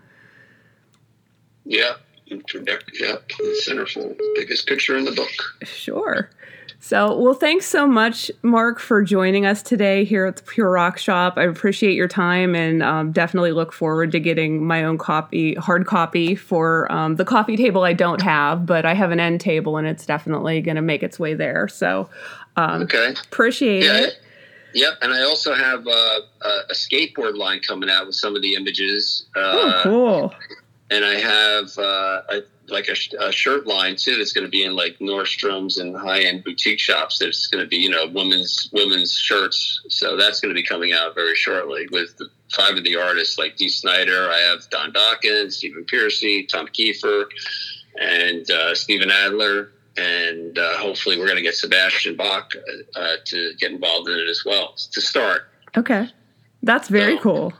Yeah, 1.69 1.93
yeah, 2.25 3.15
centerfold, 3.67 4.17
biggest 4.36 4.67
picture 4.67 4.97
in 4.97 5.06
the 5.06 5.12
book. 5.12 5.30
Sure. 5.63 6.30
So, 6.80 7.17
well, 7.19 7.34
thanks 7.34 7.65
so 7.65 7.88
much, 7.88 8.30
Mark, 8.43 8.80
for 8.80 9.01
joining 9.01 9.45
us 9.47 9.62
today 9.63 10.03
here 10.06 10.25
at 10.27 10.36
the 10.38 10.43
Pure 10.43 10.69
Rock 10.71 10.97
Shop. 10.99 11.34
I 11.38 11.43
appreciate 11.43 11.93
your 11.95 12.08
time 12.08 12.56
and 12.56 12.84
um, 12.84 13.12
definitely 13.12 13.51
look 13.51 13.73
forward 13.73 14.12
to 14.12 14.19
getting 14.19 14.63
my 14.65 14.84
own 14.84 14.97
copy, 14.97 15.56
hard 15.56 15.88
copy 15.88 16.36
for 16.36 16.89
um, 16.91 17.15
the 17.15 17.25
coffee 17.25 17.58
table 17.58 17.82
I 17.84 17.93
don't 17.93 18.21
have, 18.21 18.65
but 18.65 18.86
I 18.86 18.93
have 18.93 19.12
an 19.12 19.19
end 19.19 19.41
table 19.41 19.77
and 19.77 19.88
it's 19.88 20.06
definitely 20.06 20.62
going 20.62 20.75
to 20.75 20.82
make 20.84 21.01
its 21.01 21.19
way 21.19 21.34
there. 21.34 21.67
So, 21.67 22.10
um, 22.58 22.84
Okay. 22.84 23.15
appreciate 23.32 23.84
Yeah. 23.84 23.97
it. 24.06 24.19
Yep, 24.73 24.93
and 25.01 25.13
I 25.13 25.23
also 25.23 25.56
have 25.56 25.88
uh, 25.88 26.19
a, 26.43 26.49
a 26.69 26.73
skateboard 26.73 27.36
line 27.38 27.62
coming 27.62 27.89
out 27.89 28.06
with 28.06 28.15
some 28.15 28.36
of 28.36 28.41
the 28.43 28.53
images. 28.53 29.25
Uh, 29.36 29.39
Oh, 29.41 29.80
cool. 29.84 30.34
And 30.89 31.04
I 31.04 31.15
have 31.15 31.78
uh, 31.78 32.21
a, 32.30 32.41
like 32.69 32.88
a, 32.88 32.95
sh- 32.95 33.13
a 33.19 33.32
shirt 33.32 33.67
line 33.67 33.97
too 33.97 34.15
that's 34.17 34.32
going 34.32 34.45
to 34.47 34.52
be 34.52 34.63
in 34.63 34.73
like 34.76 34.97
Nordstrom's 35.00 35.78
and 35.78 35.95
high 35.95 36.21
end 36.21 36.43
boutique 36.45 36.80
shops. 36.80 37.19
That's 37.19 37.47
going 37.47 37.63
to 37.63 37.67
be 37.67 37.76
you 37.78 37.89
know 37.89 38.08
women's 38.08 38.69
women's 38.71 39.13
shirts. 39.13 39.82
So 39.89 40.15
that's 40.15 40.39
going 40.39 40.54
to 40.54 40.60
be 40.60 40.65
coming 40.65 40.93
out 40.93 41.13
very 41.13 41.36
shortly 41.36 41.88
with 41.91 42.15
the, 42.17 42.30
five 42.56 42.76
of 42.78 42.84
the 42.86 42.95
artists 42.95 43.38
like 43.38 43.58
Dee 43.58 43.67
Snider. 43.69 44.30
I 44.32 44.38
have 44.39 44.69
Don 44.69 44.93
Dokken, 44.93 45.52
Stephen 45.52 45.84
Pearcy, 45.86 46.47
Tom 46.47 46.67
Keifer, 46.67 47.26
and 48.00 48.50
uh, 48.50 48.73
Steven 48.73 49.12
Adler. 49.12 49.71
And 49.97 50.58
uh, 50.58 50.78
hopefully, 50.78 51.17
we're 51.17 51.26
going 51.26 51.38
to 51.38 51.41
get 51.43 51.56
Sebastian 51.56 52.15
Bach 52.15 52.52
uh, 52.56 53.00
uh, 53.00 53.15
to 53.26 53.54
get 53.60 53.71
involved 53.71 54.08
in 54.10 54.17
it 54.19 54.30
as 54.30 54.43
well 54.45 54.76
to 54.91 55.02
start. 55.02 55.50
Okay. 55.76 56.08
That's 56.63 56.88
very 56.88 57.17
So- 57.17 57.21
cool. 57.23 57.54